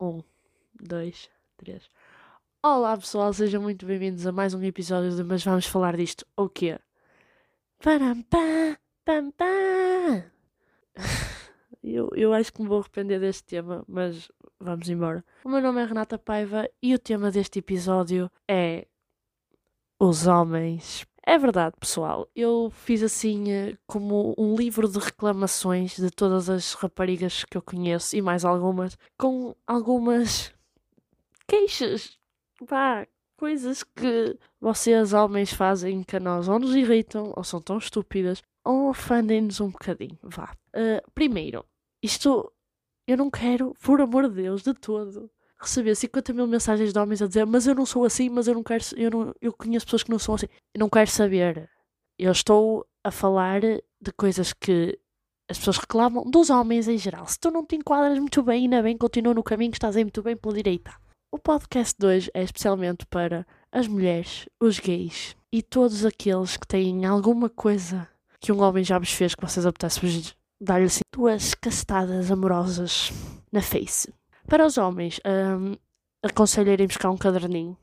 Um, 0.00 0.22
dois, 0.80 1.28
três. 1.56 1.90
Olá 2.62 2.96
pessoal, 2.96 3.32
sejam 3.32 3.60
muito 3.60 3.84
bem-vindos 3.84 4.28
a 4.28 4.32
mais 4.32 4.54
um 4.54 4.62
episódio 4.62 5.10
de 5.10 5.24
Mas 5.24 5.42
Vamos 5.42 5.66
Falar 5.66 5.96
Disto 5.96 6.24
o 6.36 6.48
quê? 6.48 6.78
Param, 7.82 8.22
pam. 8.22 8.76
Eu, 11.82 12.10
eu 12.14 12.32
acho 12.32 12.52
que 12.52 12.60
me 12.60 12.68
vou 12.68 12.80
arrepender 12.80 13.18
deste 13.18 13.44
tema, 13.44 13.84
mas 13.88 14.30
vamos 14.60 14.88
embora. 14.88 15.24
O 15.42 15.48
meu 15.48 15.60
nome 15.62 15.80
é 15.80 15.84
Renata 15.84 16.18
Paiva 16.18 16.68
e 16.82 16.94
o 16.94 16.98
tema 16.98 17.30
deste 17.30 17.60
episódio 17.60 18.30
é 18.46 18.86
os 19.98 20.26
homens. 20.26 21.06
É 21.28 21.36
verdade, 21.36 21.76
pessoal. 21.78 22.26
Eu 22.34 22.70
fiz 22.70 23.02
assim 23.02 23.52
eh, 23.52 23.76
como 23.86 24.34
um 24.38 24.56
livro 24.56 24.88
de 24.88 24.98
reclamações 24.98 25.94
de 25.94 26.10
todas 26.10 26.48
as 26.48 26.72
raparigas 26.72 27.44
que 27.44 27.54
eu 27.54 27.60
conheço 27.60 28.16
e 28.16 28.22
mais 28.22 28.46
algumas, 28.46 28.96
com 29.18 29.54
algumas 29.66 30.54
queixas. 31.46 32.18
Vá, 32.62 33.06
coisas 33.36 33.82
que 33.84 34.38
vocês, 34.58 35.12
homens, 35.12 35.52
fazem 35.52 36.02
que 36.02 36.16
a 36.16 36.20
nós 36.20 36.48
ou 36.48 36.58
nos 36.58 36.74
irritam, 36.74 37.34
ou 37.36 37.44
são 37.44 37.60
tão 37.60 37.76
estúpidas, 37.76 38.42
ou 38.64 38.88
ofendem-nos 38.88 39.60
um 39.60 39.68
bocadinho. 39.68 40.18
Vá. 40.22 40.56
Uh, 40.74 41.10
primeiro, 41.14 41.62
isto 42.02 42.50
eu 43.06 43.18
não 43.18 43.30
quero, 43.30 43.74
por 43.82 44.00
amor 44.00 44.30
de 44.30 44.36
Deus, 44.44 44.62
de 44.62 44.72
todo, 44.72 45.30
receber 45.60 45.94
50 45.94 46.32
mil 46.32 46.46
mensagens 46.46 46.92
de 46.92 46.98
homens 46.98 47.20
a 47.20 47.26
dizer 47.26 47.44
mas 47.44 47.66
eu 47.66 47.74
não 47.74 47.84
sou 47.84 48.04
assim, 48.04 48.28
mas 48.28 48.46
eu 48.46 48.54
não 48.54 48.62
quero, 48.62 48.84
eu, 48.96 49.10
não, 49.10 49.34
eu 49.40 49.52
conheço 49.52 49.86
pessoas 49.86 50.02
que 50.02 50.10
não 50.10 50.18
são 50.18 50.34
assim. 50.34 50.46
Eu 50.74 50.80
não 50.80 50.88
quero 50.88 51.10
saber. 51.10 51.68
Eu 52.18 52.32
estou 52.32 52.86
a 53.04 53.10
falar 53.10 53.60
de 53.60 54.12
coisas 54.16 54.52
que 54.52 54.98
as 55.50 55.58
pessoas 55.58 55.78
reclamam 55.78 56.24
dos 56.24 56.50
homens 56.50 56.88
em 56.88 56.98
geral. 56.98 57.26
Se 57.26 57.38
tu 57.38 57.50
não 57.50 57.64
te 57.64 57.76
enquadras 57.76 58.18
muito 58.18 58.42
bem, 58.42 58.64
ainda 58.64 58.82
bem, 58.82 58.96
continua 58.96 59.34
no 59.34 59.42
caminho 59.42 59.70
que 59.70 59.76
estás 59.78 59.96
aí 59.96 60.04
muito 60.04 60.22
bem 60.22 60.36
pela 60.36 60.54
direita. 60.54 60.94
O 61.32 61.38
podcast 61.38 61.94
de 61.98 62.06
hoje 62.06 62.30
é 62.34 62.42
especialmente 62.42 63.06
para 63.06 63.46
as 63.72 63.86
mulheres, 63.86 64.48
os 64.60 64.78
gays 64.78 65.36
e 65.52 65.62
todos 65.62 66.04
aqueles 66.04 66.56
que 66.56 66.66
têm 66.66 67.04
alguma 67.04 67.48
coisa 67.48 68.08
que 68.40 68.52
um 68.52 68.62
homem 68.62 68.84
já 68.84 68.98
vos 68.98 69.12
fez 69.12 69.34
que 69.34 69.44
vocês 69.44 69.66
apetecem 69.66 70.22
dar-lhe 70.60 70.86
assim 70.86 71.00
duas 71.14 71.54
castadas 71.54 72.30
amorosas 72.30 73.12
na 73.52 73.62
face. 73.62 74.12
Para 74.48 74.64
os 74.64 74.78
homens, 74.78 75.20
um, 75.26 75.76
aconselho 76.22 76.70
a 76.70 76.72
irem 76.72 76.86
buscar 76.86 77.10
um 77.10 77.18
caderninho, 77.18 77.76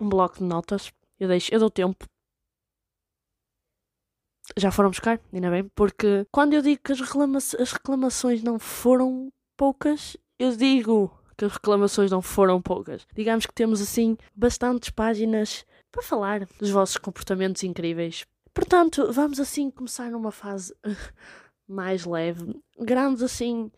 um 0.00 0.08
bloco 0.08 0.38
de 0.38 0.44
notas. 0.44 0.92
Eu 1.18 1.26
deixo, 1.26 1.52
eu 1.52 1.58
dou 1.58 1.68
tempo. 1.68 2.06
Já 4.56 4.70
foram 4.70 4.90
buscar? 4.90 5.20
Ainda 5.32 5.50
bem, 5.50 5.68
porque 5.74 6.24
quando 6.30 6.54
eu 6.54 6.62
digo 6.62 6.80
que 6.84 6.92
as, 6.92 7.00
reclama 7.00 7.38
as 7.38 7.72
reclamações 7.72 8.44
não 8.44 8.60
foram 8.60 9.28
poucas, 9.56 10.16
eu 10.38 10.56
digo 10.56 11.12
que 11.36 11.44
as 11.44 11.52
reclamações 11.52 12.12
não 12.12 12.22
foram 12.22 12.62
poucas. 12.62 13.04
Digamos 13.12 13.44
que 13.44 13.52
temos 13.52 13.80
assim 13.80 14.16
bastantes 14.36 14.90
páginas 14.90 15.66
para 15.90 16.02
falar 16.02 16.46
dos 16.60 16.70
vossos 16.70 16.96
comportamentos 16.96 17.64
incríveis. 17.64 18.24
Portanto, 18.54 19.12
vamos 19.12 19.40
assim 19.40 19.68
começar 19.68 20.12
numa 20.12 20.30
fase 20.30 20.72
mais 21.66 22.04
leve. 22.04 22.56
Grandes 22.78 23.20
assim 23.20 23.70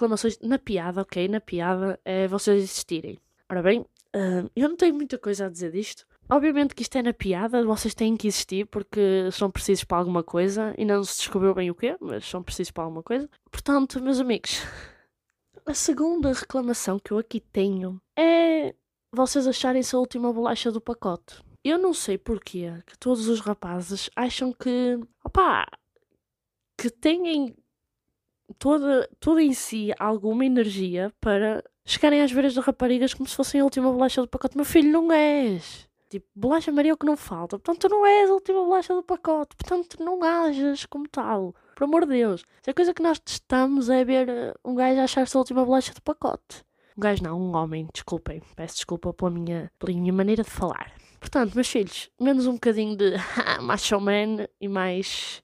reclamações 0.00 0.38
na 0.40 0.58
piada, 0.58 1.02
ok? 1.02 1.28
Na 1.28 1.40
piada 1.40 2.00
é 2.04 2.26
vocês 2.26 2.62
existirem. 2.62 3.18
Ora 3.50 3.62
bem, 3.62 3.80
uh, 3.80 4.50
eu 4.56 4.68
não 4.68 4.76
tenho 4.76 4.94
muita 4.94 5.18
coisa 5.18 5.46
a 5.46 5.48
dizer 5.50 5.72
disto. 5.72 6.06
Obviamente 6.30 6.74
que 6.74 6.82
isto 6.82 6.96
é 6.96 7.02
na 7.02 7.12
piada, 7.12 7.64
vocês 7.64 7.94
têm 7.94 8.16
que 8.16 8.28
existir 8.28 8.64
porque 8.66 9.28
são 9.32 9.50
precisos 9.50 9.84
para 9.84 9.98
alguma 9.98 10.22
coisa. 10.22 10.74
e 10.78 10.84
não 10.84 11.04
se 11.04 11.18
descobriu 11.18 11.54
bem 11.54 11.70
o 11.70 11.74
quê, 11.74 11.96
mas 12.00 12.24
são 12.24 12.42
precisos 12.42 12.70
para 12.70 12.84
alguma 12.84 13.02
coisa. 13.02 13.28
Portanto, 13.50 14.02
meus 14.02 14.18
amigos, 14.20 14.62
a 15.66 15.74
segunda 15.74 16.32
reclamação 16.32 16.98
que 16.98 17.10
eu 17.10 17.18
aqui 17.18 17.40
tenho 17.40 18.00
é 18.16 18.74
vocês 19.12 19.46
acharem-se 19.46 19.94
a 19.94 19.98
última 19.98 20.32
bolacha 20.32 20.72
do 20.72 20.80
pacote. 20.80 21.42
Eu 21.62 21.76
não 21.76 21.92
sei 21.92 22.16
porquê 22.16 22.72
que 22.86 22.98
todos 22.98 23.28
os 23.28 23.40
rapazes 23.40 24.08
acham 24.16 24.50
que, 24.52 24.98
opá, 25.22 25.66
que 26.78 26.88
têm 26.88 27.54
toda, 28.58 29.08
toda 29.18 29.42
em 29.42 29.52
si 29.52 29.92
alguma 29.98 30.44
energia 30.44 31.12
para 31.20 31.62
chegarem 31.84 32.22
às 32.22 32.32
beiras 32.32 32.54
de 32.54 32.60
raparigas 32.60 33.14
como 33.14 33.28
se 33.28 33.36
fossem 33.36 33.60
a 33.60 33.64
última 33.64 33.90
bolacha 33.90 34.20
do 34.20 34.28
pacote. 34.28 34.56
Meu 34.56 34.64
filho, 34.64 34.90
não 34.90 35.12
és. 35.12 35.88
Tipo, 36.08 36.26
bolacha 36.34 36.72
Maria 36.72 36.90
é 36.90 36.94
o 36.94 36.96
que 36.96 37.06
não 37.06 37.16
falta. 37.16 37.58
Portanto, 37.58 37.88
tu 37.88 37.88
não 37.88 38.04
és 38.04 38.28
a 38.28 38.34
última 38.34 38.64
bolacha 38.64 38.94
do 38.94 39.02
pacote. 39.02 39.54
Portanto, 39.56 39.96
não 40.02 40.22
hajas 40.24 40.84
como 40.86 41.08
tal. 41.08 41.54
Por 41.76 41.84
amor 41.84 42.04
de 42.04 42.14
Deus. 42.14 42.44
Se 42.62 42.70
a 42.70 42.74
coisa 42.74 42.92
que 42.92 43.02
nós 43.02 43.18
testamos 43.20 43.88
é 43.88 44.04
ver 44.04 44.28
eh, 44.28 44.54
um 44.64 44.74
gajo 44.74 45.00
achar-se 45.00 45.36
a 45.36 45.40
última 45.40 45.64
bolacha 45.64 45.94
do 45.94 46.02
pacote. 46.02 46.64
Um 46.96 47.00
gajo 47.00 47.22
não, 47.22 47.40
um 47.40 47.54
homem, 47.54 47.88
desculpem. 47.94 48.42
Peço 48.56 48.74
desculpa 48.74 49.12
pela 49.14 49.30
minha, 49.30 49.70
pela 49.78 49.96
minha 49.96 50.12
maneira 50.12 50.42
de 50.42 50.50
falar. 50.50 50.92
Portanto, 51.20 51.54
meus 51.54 51.68
filhos, 51.68 52.10
menos 52.20 52.46
um 52.46 52.54
bocadinho 52.54 52.96
de 52.96 53.12
macho 53.62 54.00
man 54.00 54.48
e 54.60 54.66
mais 54.66 55.42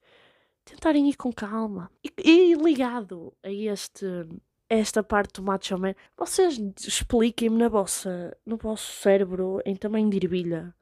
tentarem 0.66 1.08
ir 1.08 1.16
com 1.16 1.32
calma. 1.32 1.90
E, 2.04 2.52
e 2.52 2.54
ligado 2.54 3.32
a 3.42 3.50
este 3.50 4.06
esta 4.68 5.00
parte 5.00 5.34
do 5.34 5.44
macho 5.44 5.78
man, 5.78 5.94
vocês 6.16 6.58
expliquem-me 6.84 7.56
na 7.56 7.68
vossa, 7.68 8.36
no 8.44 8.56
vosso 8.56 8.92
cérebro 9.00 9.60
em 9.64 9.76
tamanho 9.76 10.10
de 10.10 10.16
ervilha. 10.16 10.74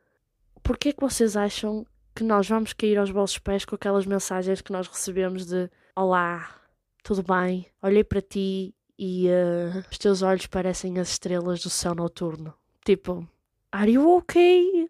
Porquê 0.63 0.89
é 0.89 0.93
que 0.93 1.03
vocês 1.03 1.37
acham 1.37 1.87
que 2.15 2.25
nós 2.25 2.49
vamos 2.49 2.73
cair 2.73 2.97
aos 2.97 3.11
vossos 3.11 3.39
pés 3.39 3.67
com 3.67 3.75
aquelas 3.75 4.07
mensagens 4.07 4.63
que 4.63 4.73
nós 4.73 4.89
recebemos 4.89 5.45
de 5.45 5.71
Olá, 5.95 6.59
tudo 7.03 7.23
bem? 7.23 7.67
Olhei 7.83 8.03
para 8.03 8.23
ti 8.23 8.75
e 8.99 9.29
uh, 9.29 9.85
os 9.91 9.99
teus 9.99 10.23
olhos 10.23 10.47
parecem 10.47 10.99
as 10.99 11.11
estrelas 11.11 11.63
do 11.63 11.69
céu 11.69 11.95
noturno. 11.95 12.55
Tipo, 12.87 13.29
Are 13.71 13.91
you 13.91 14.17
okay? 14.17 14.89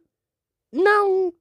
Não, 0.72 1.32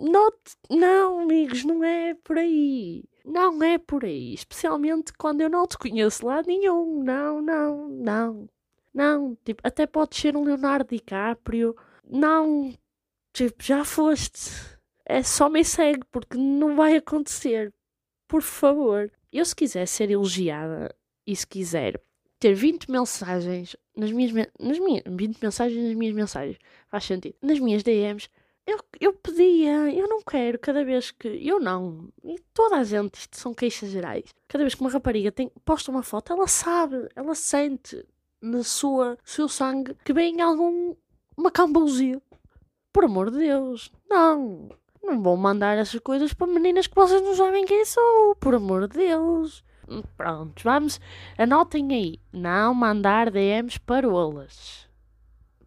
Not, 0.00 0.36
não, 0.70 1.20
amigos, 1.20 1.64
não 1.64 1.82
é 1.84 2.14
por 2.14 2.38
aí. 2.38 3.04
Não 3.24 3.62
é 3.62 3.78
por 3.78 4.04
aí. 4.04 4.34
Especialmente 4.34 5.12
quando 5.12 5.40
eu 5.40 5.48
não 5.48 5.66
te 5.66 5.78
conheço 5.78 6.26
lá 6.26 6.42
nenhum. 6.42 7.02
Não, 7.02 7.40
não, 7.40 7.88
não. 7.88 8.48
Não, 8.92 9.36
tipo, 9.44 9.60
até 9.64 9.86
pode 9.86 10.16
ser 10.16 10.36
um 10.36 10.44
Leonardo 10.44 10.90
DiCaprio. 10.90 11.76
Não, 12.08 12.72
tipo, 13.32 13.62
já 13.62 13.84
foste. 13.84 14.50
É 15.04 15.22
só 15.22 15.48
me 15.48 15.64
segue, 15.64 16.02
porque 16.10 16.36
não 16.36 16.76
vai 16.76 16.96
acontecer. 16.96 17.72
Por 18.28 18.42
favor. 18.42 19.10
Eu, 19.32 19.44
se 19.44 19.54
quiser 19.56 19.86
ser 19.86 20.10
elogiada 20.10 20.94
e 21.26 21.34
se 21.34 21.46
quiser 21.46 22.00
ter 22.38 22.54
20 22.54 22.90
mensagens 22.90 23.76
nas 23.96 24.12
minhas, 24.12 24.32
nas 24.60 24.78
minhas 24.78 25.02
20 25.06 25.38
mensagens 25.42 25.82
nas 25.82 25.94
minhas 25.94 26.14
mensagens, 26.14 26.58
faz 26.88 27.04
sentido. 27.04 27.36
Nas 27.42 27.58
minhas 27.58 27.82
DMs, 27.82 28.28
eu, 28.66 28.78
eu 29.00 29.12
pedia, 29.12 29.90
eu 29.92 30.08
não 30.08 30.22
quero, 30.22 30.58
cada 30.58 30.84
vez 30.84 31.10
que. 31.10 31.28
Eu 31.28 31.60
não. 31.60 32.08
E 32.22 32.38
toda 32.54 32.76
a 32.76 32.84
gente, 32.84 33.16
isto 33.16 33.36
são 33.36 33.52
queixas 33.52 33.90
gerais. 33.90 34.24
Cada 34.48 34.64
vez 34.64 34.74
que 34.74 34.80
uma 34.80 34.90
rapariga 34.90 35.30
tem, 35.30 35.50
posta 35.64 35.90
uma 35.90 36.02
foto, 36.02 36.32
ela 36.32 36.46
sabe, 36.46 37.08
ela 37.14 37.34
sente 37.34 38.06
na 38.40 38.62
sua 38.62 39.18
seu 39.24 39.48
sangue 39.48 39.94
que 40.04 40.12
vem 40.12 40.40
algum. 40.40 40.94
uma 41.36 41.50
cambusia. 41.50 42.20
Por 42.92 43.04
amor 43.04 43.30
de 43.30 43.38
Deus. 43.38 43.92
Não. 44.08 44.68
Não 45.02 45.22
vou 45.22 45.36
mandar 45.36 45.76
essas 45.76 46.00
coisas 46.00 46.32
para 46.32 46.46
meninas 46.46 46.86
que 46.86 46.94
vocês 46.94 47.20
não 47.20 47.34
sabem 47.34 47.66
quem 47.66 47.84
sou. 47.84 48.36
Por 48.36 48.54
amor 48.54 48.88
de 48.88 48.98
Deus. 48.98 49.64
Pronto, 50.16 50.62
vamos. 50.62 51.00
Anotem 51.36 51.92
aí. 51.92 52.20
Não 52.32 52.72
mandar 52.72 53.30
DMs 53.30 53.78
parolas. 53.80 54.88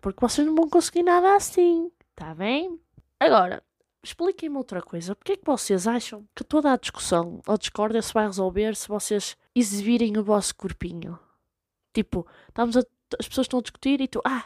Porque 0.02 0.19
vocês 0.22 0.47
não 0.47 0.56
vão 0.56 0.69
conseguir 0.69 1.03
nada 1.03 1.36
assim. 1.36 1.91
Tá 2.16 2.34
bem? 2.34 2.80
Agora, 3.20 3.64
expliquem-me 4.04 4.58
outra 4.58 4.82
coisa. 4.82 5.16
Porquê 5.16 5.34
é 5.34 5.38
que 5.38 5.46
vocês 5.46 5.88
acham 5.88 6.28
que 6.36 6.44
toda 6.44 6.72
a 6.72 6.78
discussão 6.78 7.42
ou 7.48 7.58
discórdia 7.58 8.02
se 8.02 8.14
vai 8.14 8.26
resolver 8.26 8.76
se 8.76 8.88
vocês 8.88 9.36
exibirem 9.56 10.18
o 10.18 10.24
vosso 10.24 10.56
corpinho? 10.56 11.20
Tipo, 11.94 12.28
estamos 12.48 12.78
a, 12.78 12.82
as 13.20 13.28
pessoas 13.28 13.46
estão 13.46 13.60
a 13.60 13.62
discutir 13.62 14.00
e 14.02 14.08
tu, 14.08 14.22
ah, 14.24 14.46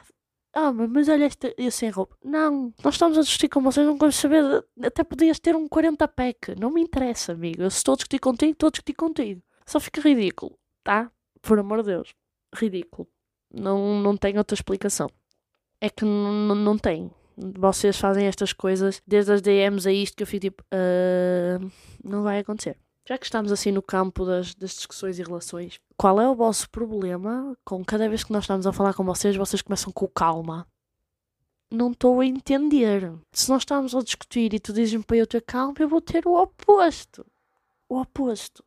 ah, 0.54 0.72
mas 0.72 1.08
olha 1.08 1.26
este, 1.26 1.54
esse 1.58 1.78
sem 1.78 1.90
roupa. 1.90 2.18
Não, 2.24 2.74
nós 2.84 2.96
estamos 2.96 3.18
a 3.18 3.22
discutir 3.22 3.50
com 3.50 3.62
vocês, 3.62 3.86
não 3.86 3.98
queremos 3.98 4.16
saber. 4.16 4.66
Até 4.84 5.04
podias 5.04 5.40
ter 5.40 5.56
um 5.56 5.68
40 5.68 6.08
pack. 6.08 6.60
Não 6.60 6.72
me 6.72 6.82
interessa, 6.82 7.34
amigo. 7.34 7.62
Eu 7.62 7.70
se 7.70 7.78
estou 7.78 7.94
a 7.94 7.96
discutir 7.96 8.20
contigo, 8.20 8.52
estou 8.52 8.68
a 8.68 8.72
discutir 8.72 8.94
contigo. 8.94 9.42
Só 9.66 9.80
fica 9.80 10.02
ridículo, 10.02 10.58
tá? 10.84 11.12
Por 11.42 11.60
amor 11.60 11.84
de 11.84 11.92
Deus. 11.92 12.14
Ridículo. 12.54 13.08
Não, 13.54 14.02
não 14.02 14.18
tem 14.18 14.38
outra 14.38 14.56
explicação. 14.56 15.10
É 15.80 15.90
que 15.90 16.06
não 16.06 16.78
tem 16.78 17.12
vocês 17.58 17.98
fazem 17.98 18.28
estas 18.28 18.54
coisas, 18.54 19.02
desde 19.06 19.34
as 19.34 19.42
DMs 19.42 19.88
a 19.88 19.92
isto, 19.92 20.16
que 20.16 20.24
eu 20.24 20.28
fico 20.28 20.42
tipo, 20.42 20.64
uh, 20.74 21.72
não 22.04 22.24
vai 22.24 22.40
acontecer. 22.40 22.78
Já 23.08 23.18
que 23.18 23.26
estamos 23.26 23.52
assim 23.52 23.72
no 23.72 23.82
campo 23.82 24.26
das, 24.26 24.54
das, 24.54 24.76
discussões 24.76 25.18
e 25.18 25.24
relações, 25.24 25.80
qual 25.98 26.22
é 26.22 26.30
o 26.30 26.36
vosso 26.36 26.70
problema 26.70 27.58
com 27.66 27.84
cada 27.84 28.08
vez 28.08 28.24
que 28.24 28.32
nós 28.32 28.44
estamos 28.44 28.68
a 28.68 28.72
falar 28.72 28.94
com 28.94 29.04
vocês, 29.04 29.36
vocês 29.36 29.62
começam 29.62 29.92
com 29.92 30.08
calma? 30.08 30.68
Não 31.70 31.92
estou 31.92 32.20
a 32.20 32.26
entender. 32.26 33.12
Se 33.32 33.50
nós 33.50 33.64
estamos 33.64 33.96
a 33.96 34.02
discutir 34.02 34.54
e 34.54 34.60
tu 34.60 34.72
dizes-me 34.72 35.04
para 35.04 35.18
eu 35.18 35.26
ter 35.26 35.42
calma, 35.42 35.74
eu 35.80 35.88
vou 35.88 36.02
ter 36.02 36.28
o 36.28 36.36
oposto. 36.36 37.26
O 37.90 38.00
oposto. 38.00 38.64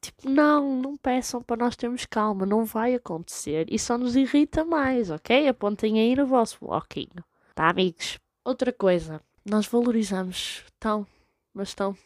Tipo, 0.00 0.28
não, 0.28 0.80
não 0.80 0.96
peçam 0.96 1.42
para 1.42 1.64
nós 1.64 1.76
termos 1.76 2.04
calma, 2.06 2.44
não 2.44 2.64
vai 2.64 2.94
acontecer 2.94 3.66
e 3.70 3.78
só 3.78 3.96
nos 3.96 4.16
irrita 4.16 4.64
mais, 4.64 5.10
ok? 5.10 5.46
Apontem 5.46 6.00
aí 6.00 6.16
no 6.16 6.26
vosso 6.26 6.58
bloquinho, 6.60 7.24
tá, 7.54 7.68
amigos? 7.68 8.18
Outra 8.44 8.72
coisa, 8.72 9.20
nós 9.44 9.66
valorizamos 9.66 10.64
tão, 10.78 11.06
mas 11.54 11.74
tão, 11.74 11.96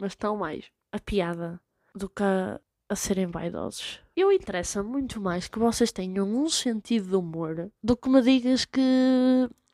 mas 0.00 0.14
tão 0.14 0.36
mais 0.36 0.64
a 0.92 0.98
piada 0.98 1.60
do 1.94 2.08
que 2.08 2.22
a, 2.22 2.60
a 2.88 2.96
serem 2.96 3.26
vaidosos. 3.26 4.00
Eu 4.16 4.32
interessa 4.32 4.82
muito 4.82 5.20
mais 5.20 5.48
que 5.48 5.58
vocês 5.58 5.90
tenham 5.90 6.26
um 6.26 6.48
sentido 6.48 7.08
de 7.08 7.16
humor 7.16 7.70
do 7.82 7.96
que 7.96 8.08
me 8.08 8.22
digas 8.22 8.64
que 8.64 8.80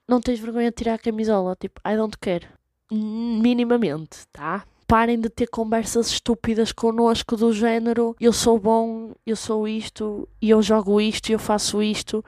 não 0.08 0.20
tens 0.20 0.40
vergonha 0.40 0.70
de 0.70 0.76
tirar 0.76 0.94
a 0.94 0.98
camisola. 0.98 1.56
Tipo, 1.58 1.80
I 1.86 1.96
don't 1.96 2.18
care. 2.18 2.48
Minimamente, 2.90 4.26
tá? 4.32 4.66
Parem 4.86 5.20
de 5.20 5.28
ter 5.28 5.46
conversas 5.46 6.08
estúpidas 6.08 6.72
connosco 6.72 7.36
do 7.36 7.52
género 7.52 8.16
eu 8.18 8.32
sou 8.32 8.58
bom, 8.58 9.12
eu 9.24 9.36
sou 9.36 9.68
isto, 9.68 10.28
e 10.42 10.50
eu 10.50 10.60
jogo 10.60 11.00
isto, 11.00 11.28
e 11.28 11.32
eu 11.32 11.38
faço 11.38 11.80
isto. 11.80 12.24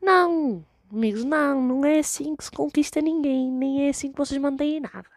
Não, 0.00 0.62
amigos, 0.92 1.24
não, 1.24 1.62
não 1.62 1.84
é 1.84 1.98
assim 1.98 2.36
que 2.36 2.44
se 2.44 2.50
conquista 2.50 3.00
ninguém, 3.00 3.50
nem 3.50 3.86
é 3.86 3.90
assim 3.90 4.12
que 4.12 4.18
vocês 4.18 4.40
mantêm 4.40 4.80
nada. 4.80 5.08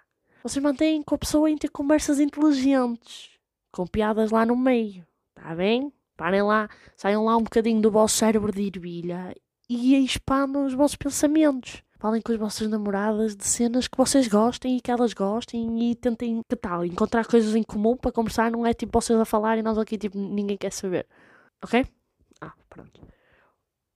Vocês 0.44 0.63
mantêm 0.63 1.01
com 1.01 1.16
a 1.16 1.18
pessoa 1.18 1.50
em 1.50 1.57
ter 1.57 1.69
conversas 1.69 2.19
inteligentes, 2.19 3.31
com 3.72 3.86
piadas 3.86 4.31
lá 4.31 4.45
no 4.45 4.56
meio, 4.56 5.06
tá 5.33 5.56
bem? 5.56 5.92
Parem 6.16 6.44
lá, 6.44 6.69
saiam 6.95 7.25
lá 7.25 7.36
um 7.36 7.44
bocadinho 7.44 7.81
do 7.81 7.92
vosso 7.92 8.16
cérebro 8.16 8.51
de 8.51 8.68
ervilha 8.68 9.36
e 9.69 9.95
expandam 10.04 10.66
os 10.66 10.74
vossos 10.74 10.95
pensamentos. 10.95 11.83
Falem 11.98 12.22
com 12.22 12.31
as 12.31 12.38
vossas 12.38 12.69
namoradas 12.69 13.36
de 13.36 13.45
cenas 13.45 13.88
que 13.88 13.98
vocês 13.98 14.27
gostem 14.27 14.77
e 14.77 14.81
que 14.81 14.92
elas 14.92 15.13
gostem 15.13 15.89
e 15.92 15.95
tentem, 15.95 16.42
que 16.48 16.56
tal, 16.56 16.86
encontrar 16.86 17.25
coisas 17.25 17.56
em 17.56 17.63
comum 17.63 17.98
para 17.98 18.12
conversar. 18.12 18.51
Não 18.51 18.66
é 18.66 18.74
tipo 18.74 19.01
vocês 19.01 19.19
a 19.19 19.25
falar 19.25 19.57
e 19.57 19.63
nós 19.63 19.77
aqui, 19.77 19.98
tipo, 19.98 20.18
ninguém 20.18 20.57
quer 20.57 20.72
saber. 20.72 21.07
Ok? 21.63 21.86
Ah, 22.42 22.54
pronto. 22.69 23.01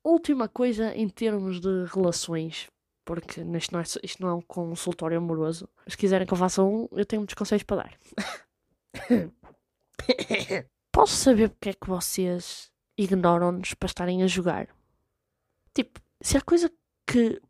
Última 0.04 0.48
coisa 0.48 0.96
em 0.96 1.10
termos 1.10 1.60
de 1.60 1.86
relações, 1.94 2.70
porque 3.06 3.42
isto 3.42 3.74
não 3.74 3.80
é, 3.80 3.84
isto 4.04 4.22
não 4.22 4.30
é 4.30 4.34
um 4.34 4.42
consultório 4.42 5.18
amoroso. 5.18 5.68
Se 5.88 5.98
quiserem 5.98 6.26
que 6.26 6.34
eu 6.34 6.38
faça 6.38 6.64
um, 6.64 6.88
eu 6.92 7.06
tenho 7.06 7.22
muitos 7.22 7.36
conselhos 7.36 7.64
para 7.64 7.84
dar. 7.84 7.98
Posso 10.92 11.16
saber 11.16 11.50
porque 11.50 11.70
é 11.70 11.74
que 11.74 11.88
vocês 11.88 12.72
ignoram-nos 12.98 13.74
para 13.74 13.88
estarem 13.88 14.24
a 14.24 14.28
jogar? 14.28 14.68
Tipo, 15.74 16.00
se 16.22 16.38
há 16.38 16.42
coisa 16.42 16.72
que 17.06 17.42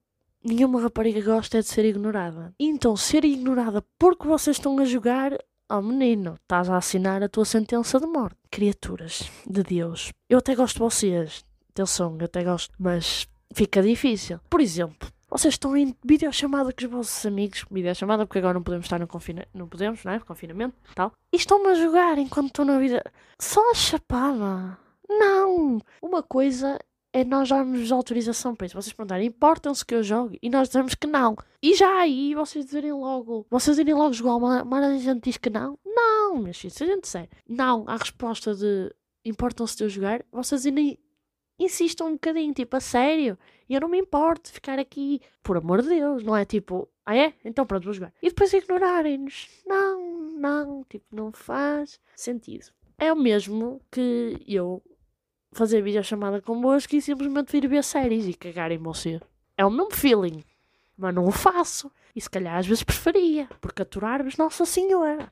nenhuma 0.43 0.81
rapariga 0.81 1.21
gosta 1.21 1.57
é 1.57 1.61
de 1.61 1.67
ser 1.67 1.85
ignorada. 1.85 2.53
Então, 2.59 2.95
ser 2.95 3.25
ignorada 3.25 3.83
porque 3.97 4.27
vocês 4.27 4.57
estão 4.57 4.77
a 4.79 4.85
jogar, 4.85 5.37
oh 5.69 5.81
menino, 5.81 6.35
estás 6.35 6.69
a 6.69 6.77
assinar 6.77 7.23
a 7.23 7.29
tua 7.29 7.45
sentença 7.45 7.99
de 7.99 8.05
morte. 8.05 8.37
Criaturas 8.49 9.29
de 9.45 9.63
Deus. 9.63 10.11
Eu 10.29 10.39
até 10.39 10.55
gosto 10.55 10.75
de 10.75 10.79
vocês. 10.79 11.43
Atenção, 11.79 12.17
eu 12.19 12.25
até 12.25 12.43
gosto. 12.43 12.73
Mas 12.77 13.25
fica 13.53 13.81
difícil. 13.81 14.37
Por 14.49 14.59
exemplo, 14.59 15.09
vocês 15.29 15.53
estão 15.53 15.77
em 15.77 15.95
videochamada 16.03 16.73
com 16.73 16.83
os 16.83 16.91
vossos 16.91 17.25
amigos, 17.25 17.63
videochamada 17.71 18.25
porque 18.25 18.39
agora 18.39 18.55
não 18.55 18.63
podemos 18.63 18.85
estar 18.85 18.99
no 18.99 19.07
confinamento, 19.07 19.49
não 19.53 19.65
podemos, 19.65 20.03
não 20.03 20.11
é? 20.11 20.19
Confinamento, 20.19 20.75
tal. 20.93 21.13
E 21.31 21.37
estão-me 21.37 21.69
a 21.69 21.75
jogar 21.75 22.17
enquanto 22.17 22.47
estou 22.47 22.65
na 22.65 22.77
vida. 22.77 23.01
Só 23.39 23.71
a 23.71 23.73
chapada. 23.73 24.77
Não! 25.09 25.79
Uma 26.01 26.21
coisa 26.21 26.77
é 27.13 27.23
nós 27.23 27.47
darmos 27.47 27.89
autorização 27.93 28.53
para 28.53 28.67
isso. 28.67 28.75
Vocês 28.75 28.91
perguntarem, 28.91 29.27
importam-se 29.27 29.85
que 29.85 29.95
eu 29.95 30.03
jogue? 30.03 30.37
E 30.41 30.49
nós 30.49 30.67
dizemos 30.67 30.95
que 30.95 31.07
não. 31.07 31.37
E 31.63 31.75
já 31.75 32.01
aí 32.01 32.35
vocês 32.35 32.65
dizerem 32.65 32.91
logo, 32.91 33.47
vocês 33.49 33.79
irem 33.79 33.93
logo 33.93 34.11
jogar, 34.11 34.65
mas 34.65 34.83
a 34.83 34.97
gente 34.97 35.23
diz 35.23 35.37
que 35.37 35.49
não? 35.49 35.79
Não, 35.85 36.39
meus 36.39 36.57
filhos, 36.57 36.75
se 36.75 36.83
a 36.83 36.87
gente 36.87 37.03
disser 37.03 37.29
não 37.47 37.85
à 37.87 37.95
resposta 37.95 38.53
de 38.53 38.93
importam-se 39.23 39.77
de 39.77 39.83
eu 39.85 39.89
jogar, 39.89 40.25
vocês 40.29 40.65
irem 40.65 40.99
insistam 41.59 42.07
um 42.07 42.13
bocadinho, 42.13 42.53
tipo, 42.53 42.75
a 42.75 42.79
sério, 42.79 43.37
e 43.67 43.75
eu 43.75 43.81
não 43.81 43.89
me 43.89 43.99
importo 43.99 44.51
ficar 44.51 44.79
aqui, 44.79 45.21
por 45.43 45.57
amor 45.57 45.81
de 45.81 45.89
Deus, 45.89 46.23
não 46.23 46.35
é 46.35 46.45
tipo, 46.45 46.89
ah 47.05 47.15
é? 47.15 47.33
Então 47.43 47.65
pronto, 47.65 47.83
vou 47.83 47.93
jogar. 47.93 48.13
E 48.21 48.29
depois 48.29 48.53
ignorarem-nos. 48.53 49.47
Não, 49.65 50.31
não, 50.31 50.83
tipo, 50.89 51.05
não 51.15 51.31
faz 51.31 51.99
sentido. 52.15 52.67
É 52.97 53.11
o 53.11 53.15
mesmo 53.15 53.81
que 53.91 54.43
eu 54.47 54.81
fazer 55.51 55.81
videochamada 55.81 56.41
convosco 56.41 56.95
e 56.95 57.01
simplesmente 57.01 57.51
vir 57.51 57.67
ver 57.67 57.83
séries 57.83 58.27
e 58.27 58.33
cagar 58.33 58.71
em 58.71 58.77
você. 58.77 59.19
É 59.57 59.65
o 59.65 59.71
mesmo 59.71 59.91
feeling, 59.91 60.43
mas 60.97 61.13
não 61.13 61.25
o 61.25 61.31
faço. 61.31 61.91
E 62.15 62.21
se 62.21 62.29
calhar 62.29 62.57
às 62.57 62.67
vezes 62.67 62.83
preferia, 62.83 63.47
porque 63.61 63.81
aturar-vos 63.81 64.37
Nossa 64.37 64.65
Senhora. 64.65 65.31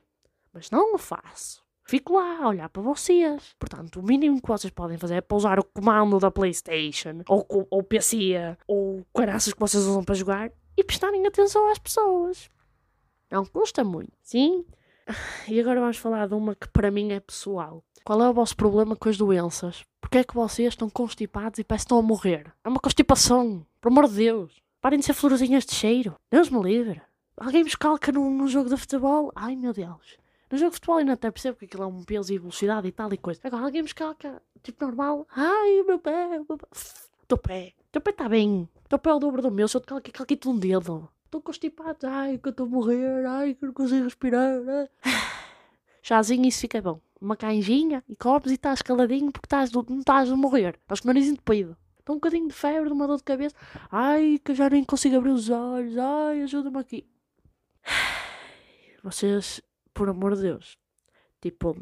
Mas 0.52 0.70
não 0.70 0.94
o 0.94 0.98
faço. 0.98 1.62
Fico 1.88 2.12
lá 2.12 2.42
a 2.42 2.48
olhar 2.48 2.68
para 2.68 2.82
vocês. 2.82 3.54
Portanto, 3.58 4.00
o 4.00 4.02
mínimo 4.02 4.42
que 4.42 4.48
vocês 4.48 4.70
podem 4.70 4.98
fazer 4.98 5.14
é 5.14 5.20
pousar 5.22 5.58
o 5.58 5.64
comando 5.64 6.18
da 6.18 6.30
PlayStation, 6.30 7.22
ou 7.26 7.46
o 7.70 7.82
PC, 7.82 8.58
ou 8.66 9.06
caraças 9.14 9.54
que 9.54 9.58
vocês 9.58 9.84
usam 9.84 10.04
para 10.04 10.14
jogar 10.14 10.52
e 10.76 10.84
prestarem 10.84 11.26
atenção 11.26 11.66
às 11.70 11.78
pessoas. 11.78 12.50
Não 13.30 13.46
custa 13.46 13.82
muito, 13.82 14.12
sim? 14.22 14.66
E 15.48 15.58
agora 15.58 15.80
vamos 15.80 15.96
falar 15.96 16.28
de 16.28 16.34
uma 16.34 16.54
que 16.54 16.68
para 16.68 16.90
mim 16.90 17.12
é 17.12 17.20
pessoal. 17.20 17.82
Qual 18.04 18.22
é 18.22 18.28
o 18.28 18.34
vosso 18.34 18.54
problema 18.54 18.94
com 18.94 19.08
as 19.08 19.16
doenças? 19.16 19.82
Porquê 19.98 20.18
é 20.18 20.24
que 20.24 20.34
vocês 20.34 20.74
estão 20.74 20.90
constipados 20.90 21.58
e 21.58 21.64
parecem 21.64 21.84
estão 21.84 21.98
a 21.98 22.02
morrer? 22.02 22.52
É 22.62 22.68
uma 22.68 22.80
constipação, 22.80 23.66
por 23.80 23.90
amor 23.90 24.08
de 24.08 24.16
Deus. 24.16 24.60
Parem 24.82 24.98
de 24.98 25.06
ser 25.06 25.14
florzinhas 25.14 25.64
de 25.64 25.74
cheiro. 25.74 26.14
Deus 26.30 26.50
me 26.50 26.62
livre. 26.62 27.00
Alguém 27.34 27.62
me 27.62 27.70
escalca 27.70 28.12
num, 28.12 28.30
num 28.30 28.46
jogo 28.46 28.68
de 28.68 28.76
futebol? 28.76 29.32
Ai 29.34 29.56
meu 29.56 29.72
Deus. 29.72 30.18
No 30.50 30.56
jogo 30.56 30.70
de 30.70 30.76
futebol 30.76 30.96
ainda 30.96 31.12
até 31.12 31.30
percebo 31.30 31.58
que 31.58 31.66
aquilo 31.66 31.82
é 31.82 31.86
um 31.86 32.02
peso 32.04 32.32
e 32.32 32.38
velocidade 32.38 32.88
e 32.88 32.92
tal 32.92 33.12
e 33.12 33.18
coisa. 33.18 33.40
Agora 33.44 33.64
alguém 33.64 33.82
me 33.82 33.88
escalca, 33.88 34.42
tipo 34.62 34.84
normal. 34.84 35.26
Ai, 35.30 35.80
o 35.80 35.86
meu 35.86 35.98
pé, 35.98 36.26
o 36.26 36.46
meu 36.48 36.58
pé. 36.58 36.66
Teu 37.26 37.38
pé. 37.38 37.74
Teu 37.92 38.00
pé 38.00 38.10
está 38.10 38.28
bem. 38.28 38.68
Teu 38.88 38.98
pé 38.98 39.10
é 39.10 39.14
o 39.14 39.18
dobro 39.18 39.42
do 39.42 39.50
meu. 39.50 39.68
Se 39.68 39.76
eu 39.76 39.80
te 39.80 39.86
calquei, 39.86 40.12
calquei-te 40.12 40.48
um 40.48 40.58
dedo. 40.58 41.08
Estou 41.26 41.42
constipado. 41.42 42.06
Ai, 42.06 42.38
que 42.38 42.48
eu 42.48 42.50
estou 42.50 42.66
a 42.66 42.68
morrer. 42.68 43.26
Ai, 43.26 43.54
que 43.54 43.64
eu 43.64 43.66
não 43.66 43.74
consigo 43.74 44.04
respirar. 44.04 44.58
Chazinho, 46.02 46.46
isso 46.46 46.60
fica 46.60 46.80
bom. 46.80 46.98
Uma 47.20 47.36
canjinha 47.36 48.02
e 48.08 48.16
copos 48.16 48.50
e 48.50 48.54
estás 48.54 48.80
caladinho 48.80 49.30
porque 49.30 49.46
estás, 49.46 49.70
não 49.70 49.98
estás 49.98 50.30
a 50.30 50.36
morrer. 50.36 50.78
Estás 50.80 51.00
com 51.00 51.08
o 51.08 51.12
narizinho 51.12 51.36
de 51.36 51.42
peido. 51.42 51.76
Estou 51.98 52.16
um 52.16 52.18
bocadinho 52.18 52.48
de 52.48 52.54
febre, 52.54 52.86
de 52.86 52.94
uma 52.94 53.06
dor 53.06 53.18
de 53.18 53.24
cabeça. 53.24 53.54
Ai, 53.92 54.40
que 54.42 54.52
eu 54.52 54.54
já 54.54 54.70
nem 54.70 54.82
consigo 54.82 55.16
abrir 55.16 55.32
os 55.32 55.50
olhos. 55.50 55.98
Ai, 55.98 56.42
ajuda-me 56.42 56.78
aqui. 56.78 57.06
Vocês, 59.04 59.60
por 59.98 60.08
amor 60.08 60.36
de 60.36 60.42
Deus. 60.42 60.78
Tipo, 61.42 61.76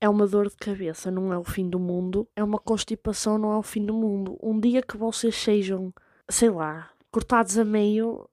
é 0.00 0.08
uma 0.08 0.26
dor 0.26 0.48
de 0.48 0.56
cabeça, 0.56 1.12
não 1.12 1.32
é 1.32 1.38
o 1.38 1.44
fim 1.44 1.70
do 1.70 1.78
mundo. 1.78 2.28
É 2.34 2.42
uma 2.42 2.58
constipação, 2.58 3.38
não 3.38 3.52
é 3.52 3.56
o 3.56 3.62
fim 3.62 3.86
do 3.86 3.94
mundo. 3.94 4.36
Um 4.42 4.58
dia 4.58 4.82
que 4.82 4.96
vocês 4.96 5.36
sejam, 5.36 5.94
sei 6.28 6.50
lá, 6.50 6.90
cortados 7.12 7.56
a 7.56 7.64
meio, 7.64 8.28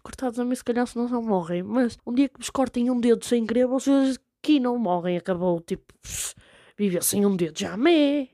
cortados 0.00 0.38
a 0.38 0.44
mim, 0.44 0.54
se 0.54 0.62
calhar 0.62 0.86
se 0.86 0.96
não 0.96 1.20
morrem. 1.20 1.64
Mas 1.64 1.98
um 2.06 2.14
dia 2.14 2.28
que 2.28 2.38
vos 2.38 2.50
cortem 2.50 2.88
um 2.88 3.00
dedo 3.00 3.24
sem 3.24 3.44
querer, 3.44 3.66
vocês 3.66 4.16
aqui 4.40 4.60
não 4.60 4.78
morrem. 4.78 5.16
Acabou, 5.16 5.60
tipo, 5.60 5.92
viver 6.78 7.02
sem 7.02 7.26
um 7.26 7.34
dedo 7.34 7.58
já 7.58 7.76
me 7.76 8.28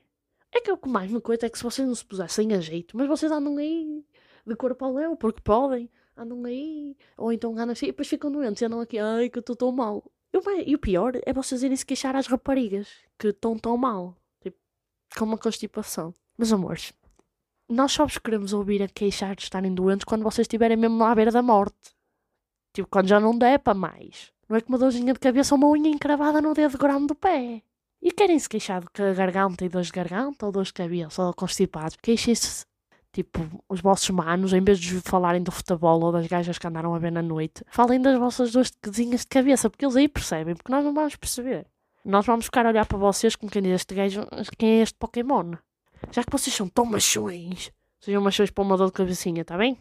é. 0.51 0.61
que 0.61 0.69
é 0.69 0.73
o 0.73 0.77
que 0.77 0.87
mais 0.87 1.11
me 1.11 1.19
coita 1.19 1.47
é 1.47 1.49
que 1.49 1.57
se 1.57 1.63
vocês 1.63 1.87
não 1.87 1.95
se 1.95 2.05
pusessem 2.05 2.53
a 2.53 2.59
jeito, 2.59 2.95
mas 2.95 3.07
vocês 3.07 3.31
andam 3.31 3.57
aí 3.57 4.05
de 4.45 4.55
corpo 4.55 4.85
ao 4.85 4.93
léu, 4.93 5.17
porque 5.17 5.41
podem, 5.41 5.89
andam 6.15 6.43
aí, 6.45 6.95
ou 7.17 7.31
então 7.31 7.51
andam 7.53 7.71
assim, 7.71 7.87
e 7.87 7.89
depois 7.89 8.07
ficam 8.07 8.31
doentes 8.31 8.61
e 8.61 8.65
andam 8.65 8.79
aqui, 8.79 8.99
ai 8.99 9.29
que 9.29 9.37
eu 9.37 9.41
estou 9.41 9.55
tão 9.55 9.71
mal. 9.71 10.03
E 10.65 10.75
o 10.75 10.79
pior 10.79 11.13
é 11.25 11.31
vocês 11.31 11.61
irem 11.61 11.75
se 11.75 11.85
queixar 11.85 12.15
às 12.15 12.27
raparigas 12.27 12.89
que 13.19 13.27
estão 13.27 13.57
tão 13.57 13.77
mal, 13.77 14.17
tipo, 14.41 14.57
com 15.17 15.25
uma 15.25 15.37
constipação. 15.37 16.13
Meus 16.37 16.51
amores, 16.51 16.91
nós 17.69 17.91
só 17.91 18.05
vos 18.05 18.17
queremos 18.17 18.51
ouvir 18.51 18.81
a 18.81 18.87
queixar 18.87 19.35
de 19.35 19.43
estarem 19.43 19.73
doentes 19.73 20.05
quando 20.05 20.23
vocês 20.23 20.45
estiverem 20.45 20.75
mesmo 20.75 21.03
à 21.03 21.13
beira 21.13 21.31
da 21.31 21.41
morte. 21.41 21.95
Tipo, 22.73 22.89
quando 22.89 23.07
já 23.07 23.19
não 23.19 23.37
der 23.37 23.59
para 23.59 23.75
mais. 23.75 24.33
Não 24.49 24.57
é 24.57 24.61
que 24.61 24.69
uma 24.69 24.77
dorzinha 24.77 25.13
de 25.13 25.19
cabeça 25.19 25.53
ou 25.53 25.59
uma 25.59 25.69
unha 25.69 25.89
encravada 25.89 26.41
no 26.41 26.53
dedo 26.53 26.77
grande 26.77 27.07
do 27.07 27.15
pé. 27.15 27.61
E 28.01 28.11
querem 28.11 28.37
se 28.37 28.49
queixar 28.49 28.81
de 28.81 29.13
garganta 29.13 29.63
e 29.63 29.69
dores 29.69 29.87
de 29.87 29.93
garganta, 29.93 30.45
ou 30.45 30.51
dores 30.51 30.69
de 30.69 30.73
cabeça, 30.73 31.23
ou 31.23 31.33
constipados. 31.33 31.95
Queixem-se, 32.01 32.65
tipo, 33.13 33.39
os 33.69 33.79
vossos 33.79 34.09
manos, 34.09 34.51
em 34.53 34.61
vez 34.61 34.79
de 34.79 34.99
falarem 34.99 35.41
do 35.41 35.51
futebol 35.51 36.01
ou 36.03 36.11
das 36.11 36.25
gajas 36.25 36.57
que 36.57 36.67
andaram 36.67 36.93
a 36.95 36.99
ver 36.99 37.11
na 37.11 37.21
noite, 37.21 37.63
falem 37.69 38.01
das 38.01 38.17
vossas 38.17 38.51
dores 38.51 38.71
de 38.71 39.27
cabeça, 39.27 39.69
porque 39.69 39.85
eles 39.85 39.95
aí 39.95 40.07
percebem, 40.07 40.55
porque 40.55 40.71
nós 40.71 40.83
não 40.83 40.93
vamos 40.93 41.15
perceber. 41.15 41.67
Nós 42.03 42.25
vamos 42.25 42.45
ficar 42.45 42.65
a 42.65 42.69
olhar 42.69 42.85
para 42.85 42.97
vocês 42.97 43.35
como 43.35 43.51
quem 43.51 43.61
diz 43.61 43.73
este 43.73 43.93
gajo, 43.93 44.27
quem 44.57 44.79
é 44.79 44.81
este 44.81 44.97
Pokémon? 44.97 45.53
Já 46.11 46.23
que 46.23 46.31
vocês 46.31 46.53
são 46.53 46.67
tão 46.67 46.85
machões, 46.85 47.71
sejam 47.99 48.21
machões 48.21 48.49
para 48.49 48.63
uma 48.63 48.75
dor 48.75 48.87
de 48.87 48.93
cabecinha, 48.93 49.45
tá 49.45 49.57
bem? 49.57 49.77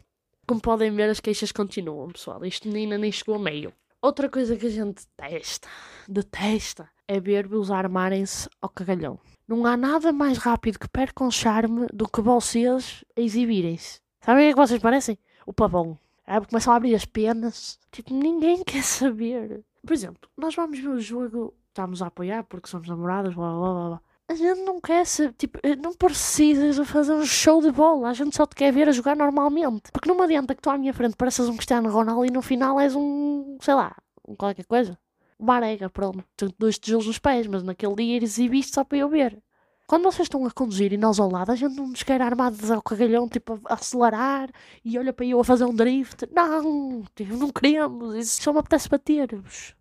Como 0.46 0.60
podem 0.60 0.94
ver, 0.94 1.08
as 1.08 1.18
queixas 1.18 1.50
continuam, 1.50 2.08
pessoal. 2.08 2.44
Isto 2.44 2.68
ainda 2.68 2.98
nem 2.98 3.10
chegou 3.10 3.34
a 3.34 3.38
meio. 3.38 3.72
Outra 4.00 4.28
coisa 4.28 4.56
que 4.56 4.66
a 4.66 4.70
gente 4.70 5.04
detesta, 5.16 5.68
detesta, 6.08 6.90
é 7.08 7.18
ver-vos 7.18 7.70
armarem-se 7.70 8.48
ao 8.60 8.68
cagalhão. 8.68 9.18
Não 9.54 9.66
há 9.66 9.76
nada 9.76 10.12
mais 10.12 10.38
rápido 10.38 10.78
que 10.78 10.88
percam 10.88 11.30
charme 11.30 11.86
do 11.92 12.08
que 12.08 12.22
vocês 12.22 13.04
exibirem-se. 13.14 14.00
Sabem 14.22 14.44
o 14.44 14.46
que 14.46 14.50
é 14.50 14.52
que 14.54 14.66
vocês 14.66 14.80
parecem? 14.80 15.18
O 15.44 15.52
pavão. 15.52 15.98
É, 16.26 16.40
começam 16.40 16.72
a 16.72 16.76
abrir 16.76 16.94
as 16.94 17.04
penas. 17.04 17.78
Tipo, 17.90 18.14
ninguém 18.14 18.62
quer 18.64 18.82
saber. 18.82 19.62
Por 19.84 19.92
exemplo, 19.92 20.30
nós 20.38 20.54
vamos 20.54 20.78
ver 20.78 20.88
o 20.88 20.98
jogo 21.00 21.54
estamos 21.68 22.00
a 22.02 22.06
apoiar 22.06 22.44
porque 22.44 22.68
somos 22.68 22.88
namoradas, 22.88 23.34
blá 23.34 23.50
blá 23.50 23.72
blá 23.72 23.88
blá. 23.88 24.00
A 24.28 24.34
gente 24.34 24.60
não 24.62 24.80
quer 24.80 25.04
ser, 25.04 25.32
tipo, 25.34 25.58
eh, 25.62 25.76
não 25.76 25.92
precisas 25.92 26.78
fazer 26.88 27.12
um 27.12 27.24
show 27.26 27.60
de 27.60 27.70
bola, 27.70 28.08
a 28.08 28.14
gente 28.14 28.34
só 28.34 28.46
te 28.46 28.54
quer 28.54 28.72
ver 28.72 28.88
a 28.88 28.92
jogar 28.92 29.14
normalmente. 29.16 29.92
Porque 29.92 30.08
não 30.08 30.16
me 30.16 30.22
adianta 30.22 30.54
que 30.54 30.62
tu 30.62 30.70
à 30.70 30.78
minha 30.78 30.94
frente 30.94 31.16
pareças 31.16 31.48
um 31.48 31.56
Cristiano 31.56 31.90
Ronaldo 31.90 32.24
e 32.24 32.30
no 32.30 32.40
final 32.40 32.80
és 32.80 32.94
um, 32.94 33.58
sei 33.60 33.74
lá, 33.74 33.94
um 34.26 34.34
qualquer 34.34 34.64
coisa. 34.64 34.98
Barega, 35.42 35.90
pronto. 35.90 36.24
Tenho 36.36 36.54
dois 36.58 36.78
tijolos 36.78 37.06
nos 37.06 37.18
pés, 37.18 37.46
mas 37.46 37.62
naquele 37.62 37.94
dia 37.96 38.22
exibiste 38.22 38.74
só 38.74 38.84
para 38.84 38.98
eu 38.98 39.08
ver. 39.08 39.42
Quando 39.86 40.04
vocês 40.04 40.26
estão 40.26 40.46
a 40.46 40.50
conduzir 40.50 40.92
e 40.92 40.96
nós 40.96 41.18
ao 41.18 41.30
lado, 41.30 41.50
a 41.50 41.56
gente 41.56 41.74
não 41.76 41.88
nos 41.88 42.02
quer 42.02 42.22
armados 42.22 42.70
ao 42.70 42.80
cagalhão, 42.80 43.28
tipo, 43.28 43.60
a 43.66 43.74
acelerar 43.74 44.50
e 44.84 44.96
olha 44.96 45.12
para 45.12 45.26
eu 45.26 45.40
a 45.40 45.44
fazer 45.44 45.64
um 45.64 45.74
drift. 45.74 46.26
Não, 46.32 47.04
tipo, 47.14 47.36
não 47.36 47.50
queremos, 47.50 48.14
isso 48.14 48.42
só 48.42 48.52
me 48.52 48.60
apetece 48.60 48.88
bater-vos. 48.88 49.74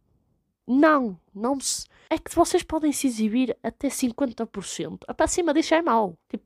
Não, 0.68 1.18
não 1.34 1.60
se... 1.60 1.86
É 2.10 2.18
que 2.18 2.36
vocês 2.36 2.63
podem 2.63 2.91
se 2.91 3.08
exibir 3.08 3.56
até 3.63 3.88
50%. 3.88 5.00
A 5.08 5.13
para 5.13 5.27
cima 5.27 5.53
disso 5.53 5.74
é 5.75 5.82
mau. 5.82 6.18
Tipo, 6.27 6.44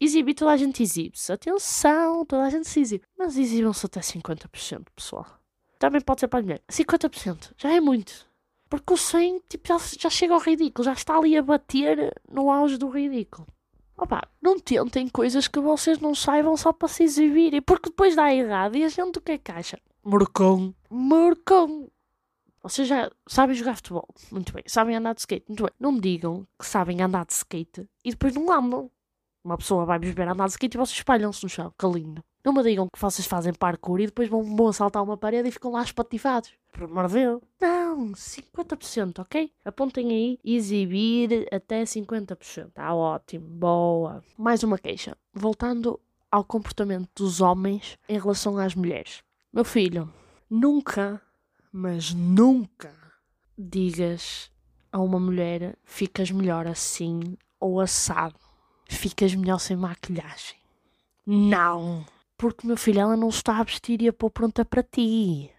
exibir 0.00 0.34
toda 0.34 0.52
a 0.52 0.56
gente 0.56 0.82
exibe-se. 0.82 1.32
Atenção, 1.32 2.24
toda 2.24 2.42
a 2.44 2.50
gente 2.50 2.66
se 2.66 2.80
exibe. 2.80 3.04
Mas 3.16 3.36
exibam-se 3.36 3.86
até 3.86 4.00
50%, 4.00 4.86
pessoal. 4.94 5.26
Também 5.78 6.00
pode 6.00 6.20
ser 6.20 6.28
para 6.28 6.40
a 6.40 6.42
mulher. 6.42 6.62
50% 6.68 7.52
já 7.56 7.72
é 7.72 7.80
muito. 7.80 8.26
Porque 8.74 8.92
o 8.92 8.96
100 8.96 9.40
tipo, 9.48 9.68
já, 9.68 9.78
já 9.78 10.10
chega 10.10 10.34
ao 10.34 10.40
ridículo, 10.40 10.84
já 10.84 10.94
está 10.94 11.16
ali 11.16 11.36
a 11.36 11.42
bater 11.42 12.12
no 12.28 12.50
auge 12.50 12.76
do 12.76 12.88
ridículo. 12.88 13.46
Opa, 13.96 14.28
não 14.42 14.58
tentem 14.58 15.08
coisas 15.08 15.46
que 15.46 15.60
vocês 15.60 16.00
não 16.00 16.12
saibam 16.12 16.56
só 16.56 16.72
para 16.72 16.88
se 16.88 17.04
exibirem, 17.04 17.62
porque 17.62 17.88
depois 17.88 18.16
dá 18.16 18.34
errado 18.34 18.76
e 18.76 18.82
a 18.82 18.88
gente 18.88 19.16
o 19.16 19.22
que 19.22 19.30
é 19.30 19.38
que 19.38 19.52
acha? 19.52 19.78
Morcão. 20.02 20.74
Morcão. 20.90 21.88
Vocês 22.64 22.88
já 22.88 23.08
sabem 23.28 23.54
jogar 23.54 23.76
futebol, 23.76 24.08
muito 24.32 24.52
bem. 24.52 24.64
Sabem 24.66 24.96
andar 24.96 25.14
de 25.14 25.20
skate, 25.20 25.44
muito 25.46 25.62
bem. 25.62 25.72
Não 25.78 25.96
digam 25.96 26.44
que 26.58 26.66
sabem 26.66 27.00
andar 27.00 27.26
de 27.26 27.32
skate 27.32 27.88
e 28.04 28.10
depois 28.10 28.34
não 28.34 28.50
andam. 28.50 28.90
Uma 29.44 29.56
pessoa 29.56 29.84
vai-vos 29.84 30.10
ver 30.10 30.26
andar 30.26 30.46
de 30.46 30.50
skate 30.50 30.76
e 30.76 30.78
vocês 30.78 30.98
espalham-se 30.98 31.44
no 31.44 31.48
chão, 31.48 31.72
que 31.78 31.86
lindo. 31.86 32.24
Não 32.44 32.52
me 32.52 32.62
digam 32.62 32.88
que 32.88 33.00
vocês 33.00 33.26
fazem 33.26 33.54
parkour 33.54 34.00
e 34.00 34.06
depois 34.06 34.28
vão, 34.28 34.42
vão 34.42 34.70
saltar 34.70 35.02
uma 35.02 35.16
parede 35.16 35.48
e 35.48 35.52
ficam 35.52 35.72
lá 35.72 35.82
espatifados. 35.82 36.52
Por 36.70 36.84
amor 36.84 37.08
de 37.08 37.14
Deus. 37.14 37.40
Não, 37.58 38.12
50%, 38.12 39.20
ok? 39.20 39.50
Apontem 39.64 40.10
aí, 40.10 40.38
exibir 40.44 41.48
até 41.50 41.82
50%. 41.84 42.72
Tá 42.74 42.94
ótimo, 42.94 43.48
boa. 43.48 44.22
Mais 44.36 44.62
uma 44.62 44.76
queixa. 44.76 45.16
Voltando 45.32 45.98
ao 46.30 46.44
comportamento 46.44 47.08
dos 47.16 47.40
homens 47.40 47.96
em 48.06 48.18
relação 48.18 48.58
às 48.58 48.74
mulheres. 48.74 49.22
Meu 49.50 49.64
filho, 49.64 50.12
nunca, 50.50 51.22
mas 51.72 52.12
nunca 52.12 52.92
digas 53.56 54.50
a 54.92 55.00
uma 55.00 55.18
mulher 55.18 55.78
ficas 55.82 56.30
melhor 56.30 56.66
assim 56.66 57.38
ou 57.58 57.80
assado. 57.80 58.36
Ficas 58.86 59.34
melhor 59.34 59.58
sem 59.58 59.76
maquilhagem. 59.76 60.58
Não! 61.26 62.04
Porque, 62.36 62.66
meu 62.66 62.76
filho, 62.76 63.00
ela 63.00 63.16
não 63.16 63.28
está 63.28 63.58
a 63.58 63.62
vestir 63.62 64.02
e 64.02 64.08
a 64.08 64.12
pôr 64.12 64.30
pronta 64.30 64.64
para 64.64 64.82
ti. 64.82 65.50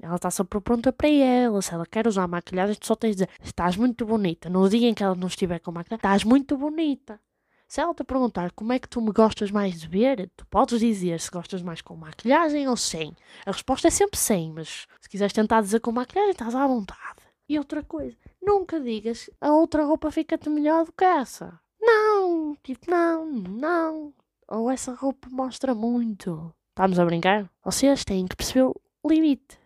Ela 0.00 0.16
está 0.16 0.44
pôr 0.44 0.60
pronta 0.60 0.92
para 0.92 1.08
ela. 1.08 1.62
Se 1.62 1.72
ela 1.72 1.86
quer 1.86 2.06
usar 2.06 2.26
maquilhagem, 2.28 2.76
tu 2.76 2.86
só 2.86 2.94
tens 2.94 3.16
de 3.16 3.24
dizer: 3.24 3.30
estás 3.42 3.76
muito 3.76 4.04
bonita. 4.04 4.48
No 4.48 4.68
dia 4.68 4.88
em 4.88 4.94
que 4.94 5.02
ela 5.02 5.14
não 5.14 5.28
estiver 5.28 5.58
com 5.60 5.72
maquilhagem, 5.72 5.98
estás 5.98 6.24
muito 6.24 6.56
bonita. 6.56 7.20
Se 7.68 7.80
ela 7.80 7.92
te 7.92 8.04
perguntar 8.04 8.52
como 8.52 8.72
é 8.72 8.78
que 8.78 8.88
tu 8.88 9.00
me 9.00 9.10
gostas 9.10 9.50
mais 9.50 9.80
de 9.80 9.88
ver, 9.88 10.30
tu 10.36 10.46
podes 10.46 10.78
dizer 10.78 11.18
se 11.20 11.30
gostas 11.30 11.62
mais 11.62 11.82
com 11.82 11.96
maquilhagem 11.96 12.68
ou 12.68 12.76
sem. 12.76 13.12
A 13.44 13.50
resposta 13.50 13.88
é 13.88 13.90
sempre 13.90 14.18
sem, 14.18 14.52
mas 14.52 14.86
se 15.00 15.08
quiseres 15.08 15.32
tentar 15.32 15.62
dizer 15.62 15.80
com 15.80 15.90
maquilhagem, 15.90 16.30
estás 16.30 16.54
à 16.54 16.64
vontade. 16.66 17.22
E 17.48 17.58
outra 17.58 17.82
coisa, 17.82 18.16
nunca 18.40 18.78
digas 18.80 19.28
a 19.40 19.50
outra 19.50 19.84
roupa 19.84 20.12
fica-te 20.12 20.48
melhor 20.48 20.84
do 20.84 20.92
que 20.92 21.04
essa. 21.04 21.58
Não, 21.80 22.56
tipo, 22.62 22.88
não, 22.88 23.26
não. 23.26 24.14
Ou 24.48 24.70
essa 24.70 24.94
roupa 24.94 25.28
mostra 25.30 25.74
muito. 25.74 26.54
Estamos 26.70 26.98
a 26.98 27.04
brincar? 27.04 27.50
Vocês 27.64 28.04
têm 28.04 28.26
que 28.26 28.36
perceber 28.36 28.64
o 29.02 29.08
limite. 29.08 29.58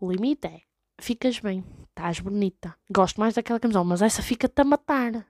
O 0.00 0.10
limite 0.10 0.46
é: 0.46 0.60
ficas 1.00 1.38
bem, 1.38 1.64
estás 1.88 2.20
bonita. 2.20 2.76
Gosto 2.90 3.18
mais 3.20 3.34
daquela 3.34 3.60
camisola, 3.60 3.84
mas 3.84 4.02
essa 4.02 4.22
fica-te 4.22 4.60
a 4.60 4.64
matar. 4.64 5.26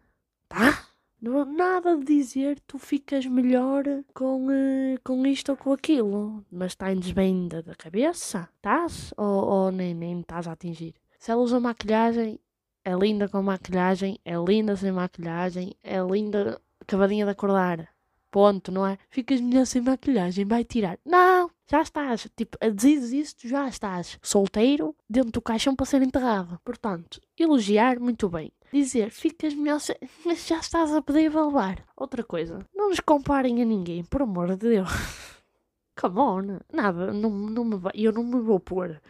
Tá? 0.49 0.87
Não 1.21 1.39
há 1.39 1.45
nada 1.45 1.99
de 1.99 2.05
dizer 2.05 2.59
tu 2.67 2.79
ficas 2.79 3.27
melhor 3.27 3.85
com, 4.15 4.47
uh, 4.47 4.99
com 5.05 5.27
isto 5.27 5.51
ou 5.51 5.57
com 5.57 5.73
aquilo. 5.73 6.45
Mas 6.51 6.73
estás 6.73 7.13
bem 7.13 7.47
da, 7.47 7.63
cabeça? 7.77 8.49
Estás? 8.57 9.13
Ou, 9.17 9.45
ou 9.45 9.71
nem, 9.71 9.95
nem 9.95 10.21
estás 10.21 10.49
a 10.49 10.53
atingir? 10.53 10.95
Se 11.19 11.31
ela 11.31 11.43
usa 11.43 11.61
maquilhagem, 11.61 12.41
é 12.83 12.95
linda 12.95 13.29
com 13.29 13.43
maquilhagem, 13.43 14.19
é 14.25 14.35
linda 14.37 14.75
sem 14.75 14.91
maquilhagem, 14.91 15.75
é 15.83 16.01
linda 16.01 16.61
acabadinha 16.81 17.27
de 17.27 17.33
acordar. 17.33 17.89
Ponto, 18.31 18.71
não 18.71 18.87
é? 18.87 18.99
Ficas 19.11 19.41
melhor 19.41 19.67
sem 19.67 19.83
maquilhagem, 19.83 20.45
vai 20.45 20.65
tirar. 20.65 20.99
Não, 21.05 21.51
já 21.69 21.83
estás. 21.83 22.29
Tipo, 22.37 22.57
a 22.61 22.69
dizes 22.69 23.13
isso, 23.13 23.37
tu 23.37 23.49
já 23.49 23.69
estás 23.69 24.19
solteiro 24.23 24.95
dentro 25.09 25.33
do 25.33 25.43
caixão 25.43 25.75
para 25.75 25.87
ser 25.87 26.03
enterrado. 26.03 26.61
Portanto, 26.65 27.21
elogiar, 27.39 27.99
muito 27.99 28.29
bem. 28.29 28.53
Dizer, 28.73 29.11
ficas 29.11 29.53
melhor 29.55 29.81
sem. 29.81 29.97
Mas 30.25 30.47
já 30.47 30.59
estás 30.59 30.93
a 30.93 31.03
pedir 31.03 31.37
a 31.37 31.45
levar. 31.45 31.85
Outra 31.97 32.23
coisa, 32.23 32.59
não 32.75 32.89
nos 32.91 33.01
comparem 33.01 33.61
a 33.63 33.65
ninguém, 33.65 34.05
por 34.05 34.23
amor 34.23 34.57
de 34.57 34.69
Deus. 34.69 34.89
Come 36.01 36.19
on. 36.19 36.61
Nada, 36.73 37.13
não, 37.13 37.31
não 37.31 37.65
me 37.65 37.77
vai. 37.77 37.93
Eu 37.97 38.13
não 38.13 38.23
me 38.23 38.41
vou 38.41 38.61
pôr 38.61 39.01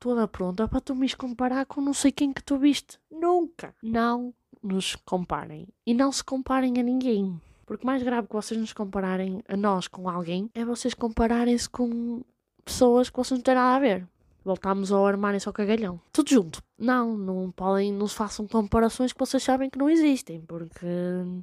toda 0.00 0.28
pronta 0.28 0.68
para 0.68 0.80
tu 0.80 0.94
me 0.94 1.10
comparar 1.14 1.64
com 1.64 1.80
não 1.80 1.94
sei 1.94 2.12
quem 2.12 2.32
que 2.32 2.42
tu 2.42 2.58
viste. 2.58 2.98
Nunca. 3.10 3.74
Não 3.82 4.34
nos 4.62 4.96
comparem. 4.96 5.68
E 5.86 5.94
não 5.94 6.10
se 6.10 6.24
comparem 6.24 6.78
a 6.78 6.82
ninguém. 6.82 7.40
Porque 7.64 7.86
mais 7.86 8.02
grave 8.02 8.28
que 8.28 8.34
vocês 8.34 8.58
nos 8.58 8.72
compararem 8.72 9.42
a 9.48 9.56
nós 9.56 9.88
com 9.88 10.08
alguém 10.08 10.50
é 10.54 10.64
vocês 10.64 10.94
compararem-se 10.94 11.68
com 11.68 12.22
pessoas 12.64 13.10
que 13.10 13.16
vocês 13.16 13.38
não 13.38 13.44
têm 13.44 13.54
nada 13.54 13.76
a 13.76 13.80
ver. 13.80 14.06
Voltamos 14.44 14.92
ao 14.92 15.06
armário-se 15.06 15.48
ao 15.48 15.54
cagalhão. 15.54 15.98
Tudo 16.12 16.28
junto. 16.28 16.62
Não, 16.78 17.16
não 17.16 17.50
podem, 17.50 17.92
não 17.92 18.06
se 18.06 18.14
façam 18.14 18.46
comparações 18.46 19.12
que 19.12 19.18
vocês 19.18 19.42
sabem 19.42 19.70
que 19.70 19.78
não 19.78 19.88
existem, 19.88 20.40
porque 20.42 20.86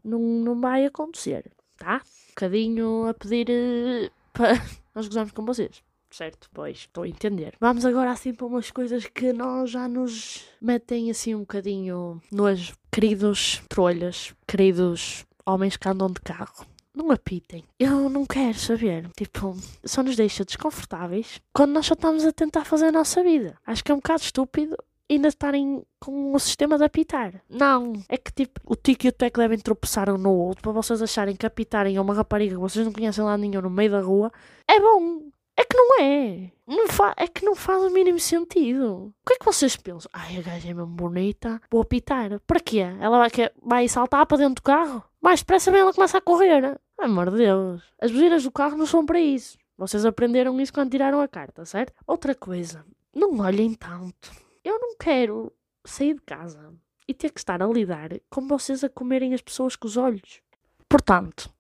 não, 0.04 0.20
não 0.20 0.62
vai 0.62 0.86
acontecer, 0.86 1.52
tá? 1.78 2.02
Um 2.28 2.30
bocadinho 2.30 3.08
a 3.08 3.14
pedir 3.14 3.48
uh, 3.50 4.12
para 4.32 4.54
nós 4.94 5.08
gozarmos 5.08 5.32
com 5.34 5.44
vocês. 5.44 5.84
Certo, 6.12 6.50
pois, 6.54 6.80
estou 6.80 7.06
a 7.06 7.08
entender. 7.08 7.56
Vamos 7.60 7.86
agora 7.86 8.12
assim 8.12 8.34
para 8.34 8.46
umas 8.46 8.70
coisas 8.70 9.06
que 9.06 9.32
nós 9.32 9.72
já 9.72 9.88
nos 9.88 10.46
metem 10.62 11.10
assim 11.10 11.34
um 11.34 11.40
bocadinho 11.40 12.22
nojo. 12.30 12.76
Queridos 12.92 13.62
trolhas, 13.70 14.36
queridos 14.46 15.26
homens 15.46 15.78
que 15.78 15.88
andam 15.88 16.10
de 16.10 16.22
carro. 16.22 16.66
Não 16.94 17.10
apitem. 17.10 17.64
Eu 17.80 18.10
não 18.10 18.26
quero 18.26 18.58
saber. 18.58 19.10
Tipo, 19.16 19.56
só 19.86 20.04
nos 20.04 20.16
deixa 20.16 20.44
desconfortáveis 20.44 21.42
quando 21.54 21.72
nós 21.72 21.86
só 21.86 21.94
estamos 21.94 22.26
a 22.26 22.34
tentar 22.34 22.66
fazer 22.66 22.88
a 22.88 22.92
nossa 22.92 23.24
vida. 23.24 23.56
Acho 23.66 23.84
que 23.84 23.92
é 23.92 23.96
um 23.96 24.00
bocado 24.00 24.22
estúpido 24.22 24.76
ainda 25.14 25.28
estarem 25.28 25.84
com 26.00 26.34
o 26.34 26.40
sistema 26.40 26.78
de 26.78 26.84
apitar. 26.84 27.42
Não. 27.50 27.94
É 28.08 28.18
que 28.18 28.32
tipo, 28.32 28.60
o 28.66 28.76
Tico 28.76 29.06
e 29.06 29.10
o 29.10 29.12
Teco 29.12 29.40
devem 29.40 29.58
tropeçar 29.58 30.10
um 30.10 30.18
no 30.18 30.32
outro 30.32 30.64
para 30.64 30.72
vocês 30.72 31.02
acharem 31.02 31.36
que 31.36 31.46
apitarem 31.46 31.98
a 31.98 32.02
uma 32.02 32.14
rapariga 32.14 32.56
que 32.56 32.62
vocês 32.62 32.86
não 32.86 32.94
conhecem 32.94 33.24
lá 33.24 33.38
nenhum 33.38 33.62
no 33.62 33.70
meio 33.70 33.92
da 33.92 34.02
rua 34.02 34.32
é 34.70 34.80
bom. 34.80 35.24
É 35.62 35.64
que 35.64 35.78
não 35.78 36.02
é. 36.02 36.52
Não 36.66 36.88
fa 36.88 37.14
é 37.16 37.28
que 37.28 37.46
não 37.46 37.54
faz 37.54 37.84
o 37.84 37.92
mínimo 37.92 38.20
sentido. 38.20 39.14
O 39.22 39.28
que 39.28 39.34
é 39.34 39.38
que 39.38 39.46
vocês 39.46 39.76
pensam? 39.76 40.10
Ai, 40.12 40.38
a 40.38 40.42
gaja 40.42 40.68
é 40.68 40.74
mesmo 40.74 40.88
bonita. 40.88 41.62
Vou 41.70 41.84
apitar. 41.84 42.40
Para 42.48 42.60
quê? 42.60 42.80
Ela 42.80 43.20
vai, 43.20 43.30
vai 43.62 43.88
saltar 43.88 44.26
para 44.26 44.40
dentro 44.40 44.56
do 44.56 44.64
carro? 44.64 45.04
Mais 45.22 45.42
depressa 45.42 45.70
bem 45.70 45.82
ela 45.82 45.94
começa 45.94 46.18
a 46.18 46.22
correr. 46.22 46.66
Ai, 46.66 47.06
amor 47.06 47.30
de 47.30 47.38
Deus. 47.38 47.84
As 48.02 48.10
buzinas 48.10 48.44
do 48.44 48.52
carro 48.52 48.76
não 48.76 48.88
são 48.88 49.06
para 49.06 49.20
isso. 49.20 49.56
Vocês 49.78 50.04
aprenderam 50.04 50.60
isso 50.60 50.74
quando 50.74 50.90
tiraram 50.90 51.22
a 51.22 51.28
carta, 51.28 51.64
certo? 51.64 51.94
Outra 52.08 52.34
coisa. 52.34 52.84
Não 53.14 53.38
olhem 53.40 53.76
tanto. 53.76 54.32
Eu 54.64 54.80
não 54.80 54.96
quero 54.98 55.54
sair 55.86 56.16
de 56.16 56.22
casa 56.22 56.74
e 57.08 57.14
ter 57.14 57.30
que 57.30 57.40
estar 57.40 57.62
a 57.62 57.68
lidar 57.68 58.10
com 58.32 58.48
vocês 58.48 58.84
a 58.84 58.90
comerem 58.90 59.36
as 59.36 59.42
pessoas 59.42 59.76
com 59.76 59.86
os 59.86 59.96
olhos. 59.96 60.42
Portanto, 60.90 61.54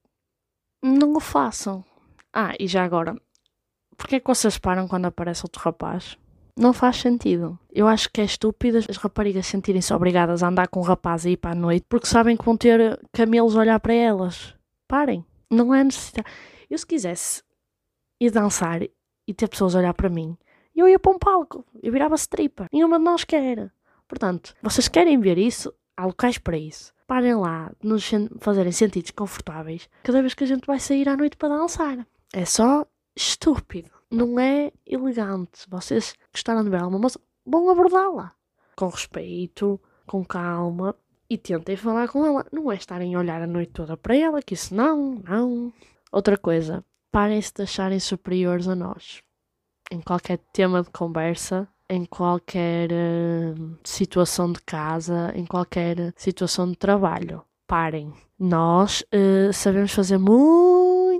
não 0.81 1.13
o 1.13 1.19
façam. 1.19 1.85
Ah, 2.33 2.55
e 2.59 2.65
já 2.65 2.83
agora, 2.83 3.15
Porquê 4.01 4.15
é 4.15 4.19
que 4.19 4.27
vocês 4.27 4.57
param 4.57 4.87
quando 4.87 5.05
aparece 5.05 5.45
outro 5.45 5.61
rapaz? 5.61 6.17
Não 6.57 6.73
faz 6.73 6.97
sentido. 6.97 7.57
Eu 7.71 7.87
acho 7.87 8.09
que 8.11 8.19
é 8.19 8.23
estúpido 8.23 8.79
as 8.79 8.97
raparigas 8.97 9.45
sentirem-se 9.45 9.93
obrigadas 9.93 10.41
a 10.41 10.47
andar 10.47 10.67
com 10.69 10.79
um 10.79 10.83
rapaz 10.83 11.23
ir 11.23 11.37
para 11.37 11.51
a 11.51 11.55
noite 11.55 11.85
porque 11.87 12.07
sabem 12.07 12.35
que 12.35 12.43
vão 12.43 12.57
ter 12.57 12.99
camelos 13.13 13.55
a 13.55 13.59
olhar 13.59 13.79
para 13.79 13.93
elas. 13.93 14.55
Parem. 14.87 15.23
Não 15.51 15.73
é 15.73 15.83
necessidade. 15.83 16.27
Eu, 16.67 16.79
se 16.79 16.85
quisesse 16.85 17.43
ir 18.19 18.31
dançar 18.31 18.81
e 18.81 19.33
ter 19.35 19.47
pessoas 19.47 19.75
a 19.75 19.79
olhar 19.79 19.93
para 19.93 20.09
mim, 20.09 20.35
eu 20.75 20.89
ia 20.89 20.97
para 20.97 21.11
um 21.11 21.19
palco. 21.19 21.63
Eu 21.81 21.91
virava 21.91 22.15
stripper. 22.15 22.67
Nenhuma 22.73 22.97
de 22.97 23.05
nós 23.05 23.23
quer. 23.23 23.71
Portanto, 24.07 24.55
vocês 24.63 24.87
querem 24.87 25.19
ver 25.19 25.37
isso? 25.37 25.71
Há 25.95 26.07
locais 26.07 26.39
para 26.39 26.57
isso. 26.57 26.91
Parem 27.05 27.35
lá 27.35 27.71
de 27.79 27.87
nos 27.87 28.09
fazerem 28.39 28.71
sentir 28.71 29.03
desconfortáveis 29.03 29.87
cada 30.01 30.21
vez 30.21 30.33
que 30.33 30.43
a 30.43 30.47
gente 30.47 30.65
vai 30.65 30.79
sair 30.79 31.07
à 31.07 31.15
noite 31.15 31.37
para 31.37 31.55
dançar. 31.55 32.05
É 32.33 32.45
só 32.45 32.87
estúpido. 33.15 33.91
Não 34.09 34.39
é 34.39 34.71
elegante. 34.85 35.67
Vocês 35.69 36.15
gostaram 36.31 36.63
de 36.63 36.69
ver 36.69 36.81
alguma 36.81 36.99
moça, 36.99 37.19
vão 37.45 37.69
abordá-la. 37.69 38.33
Com 38.75 38.87
respeito, 38.87 39.79
com 40.05 40.25
calma 40.25 40.95
e 41.29 41.37
tentem 41.37 41.77
falar 41.77 42.09
com 42.09 42.25
ela. 42.25 42.45
Não 42.51 42.71
é 42.71 42.75
estarem 42.75 43.15
a 43.15 43.19
olhar 43.19 43.41
a 43.41 43.47
noite 43.47 43.71
toda 43.71 43.95
para 43.95 44.15
ela, 44.15 44.41
que 44.41 44.53
isso 44.53 44.75
não, 44.75 45.15
não. 45.23 45.71
Outra 46.11 46.37
coisa, 46.37 46.83
parem-se 47.11 47.53
de 47.53 47.63
acharem 47.63 47.99
superiores 47.99 48.67
a 48.67 48.75
nós. 48.75 49.21
Em 49.89 50.01
qualquer 50.01 50.39
tema 50.51 50.83
de 50.83 50.89
conversa, 50.89 51.67
em 51.89 52.05
qualquer 52.05 52.89
uh, 52.91 53.77
situação 53.83 54.51
de 54.51 54.61
casa, 54.61 55.31
em 55.35 55.45
qualquer 55.45 56.13
situação 56.15 56.69
de 56.69 56.77
trabalho. 56.77 57.43
Parem. 57.67 58.13
Nós 58.39 59.01
uh, 59.13 59.53
sabemos 59.53 59.93
fazer 59.93 60.17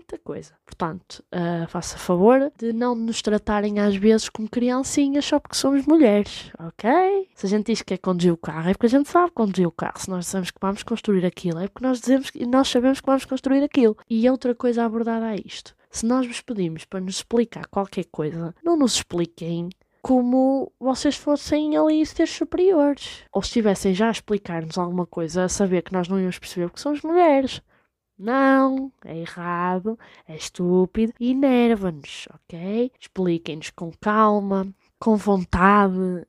muita 0.02 0.18
coisa. 0.18 0.54
Portanto, 0.66 1.24
uh, 1.32 1.68
faça 1.68 1.98
favor 1.98 2.52
de 2.58 2.74
não 2.74 2.96
nos 2.96 3.22
tratarem 3.22 3.80
às 3.80 3.96
vezes 3.96 4.28
como 4.28 4.50
criancinhas 4.50 5.26
só 5.26 5.40
porque 5.40 5.56
somos 5.56 5.86
mulheres, 5.86 6.52
ok? 6.60 7.30
Se 7.36 7.46
a 7.46 7.50
gente 7.50 7.68
diz 7.68 7.82
que 7.82 7.94
é 7.94 7.98
conduzir 7.98 8.34
o 8.34 8.38
carro, 8.38 8.70
é 8.70 8.74
porque 8.74 8.88
a 8.88 8.90
gente 8.90 9.10
sabe 9.10 9.32
conduzir 9.32 9.68
o 9.68 9.72
carro. 9.72 10.00
Se 10.00 10.10
nós 10.10 10.26
dizemos 10.26 10.52
que 10.52 10.58
vamos 10.60 10.84
construir 10.84 11.26
aquilo, 11.26 11.60
é 11.60 11.68
porque 11.68 11.86
nós, 11.86 12.00
dizemos, 12.00 12.32
nós 12.48 12.68
sabemos 12.68 13.00
que 13.00 13.06
vamos 13.06 13.26
construir 13.26 13.64
aquilo. 13.64 13.96
E 14.10 14.30
outra 14.30 14.56
coisa 14.56 14.84
abordada 14.84 15.28
a 15.28 15.36
isto. 15.36 15.76
Se 15.90 16.06
nós 16.06 16.26
vos 16.26 16.42
pedimos 16.42 16.86
para 16.86 17.02
nos 17.02 17.18
explicar 17.18 17.68
qualquer 17.68 18.06
coisa, 18.06 18.56
não 18.64 18.78
nos 18.78 18.96
expliquem 18.96 19.70
como 20.02 20.72
vocês 20.80 21.16
fossem 21.16 21.78
ali 21.78 22.04
seres 22.06 22.32
superiores. 22.32 23.24
Ou 23.32 23.42
estivessem 23.42 23.94
já 23.94 24.08
a 24.08 24.12
explicar-nos 24.12 24.78
alguma 24.78 25.06
coisa, 25.06 25.44
a 25.44 25.50
saber 25.50 25.84
que 25.84 25.94
nós 25.94 26.08
não 26.08 26.20
íamos 26.20 26.40
perceber 26.40 26.68
porque 26.68 26.82
somos 26.82 27.02
mulheres. 27.04 27.62
Não, 28.22 28.92
é 29.04 29.18
errado, 29.18 29.98
é 30.28 30.36
estúpido 30.36 31.12
e 31.20 31.32
enerva-nos, 31.32 32.28
ok? 32.32 32.92
Expliquem-nos 33.00 33.72
com 33.72 33.92
calma, 34.00 34.72
com 35.00 35.16
vontade, 35.16 36.28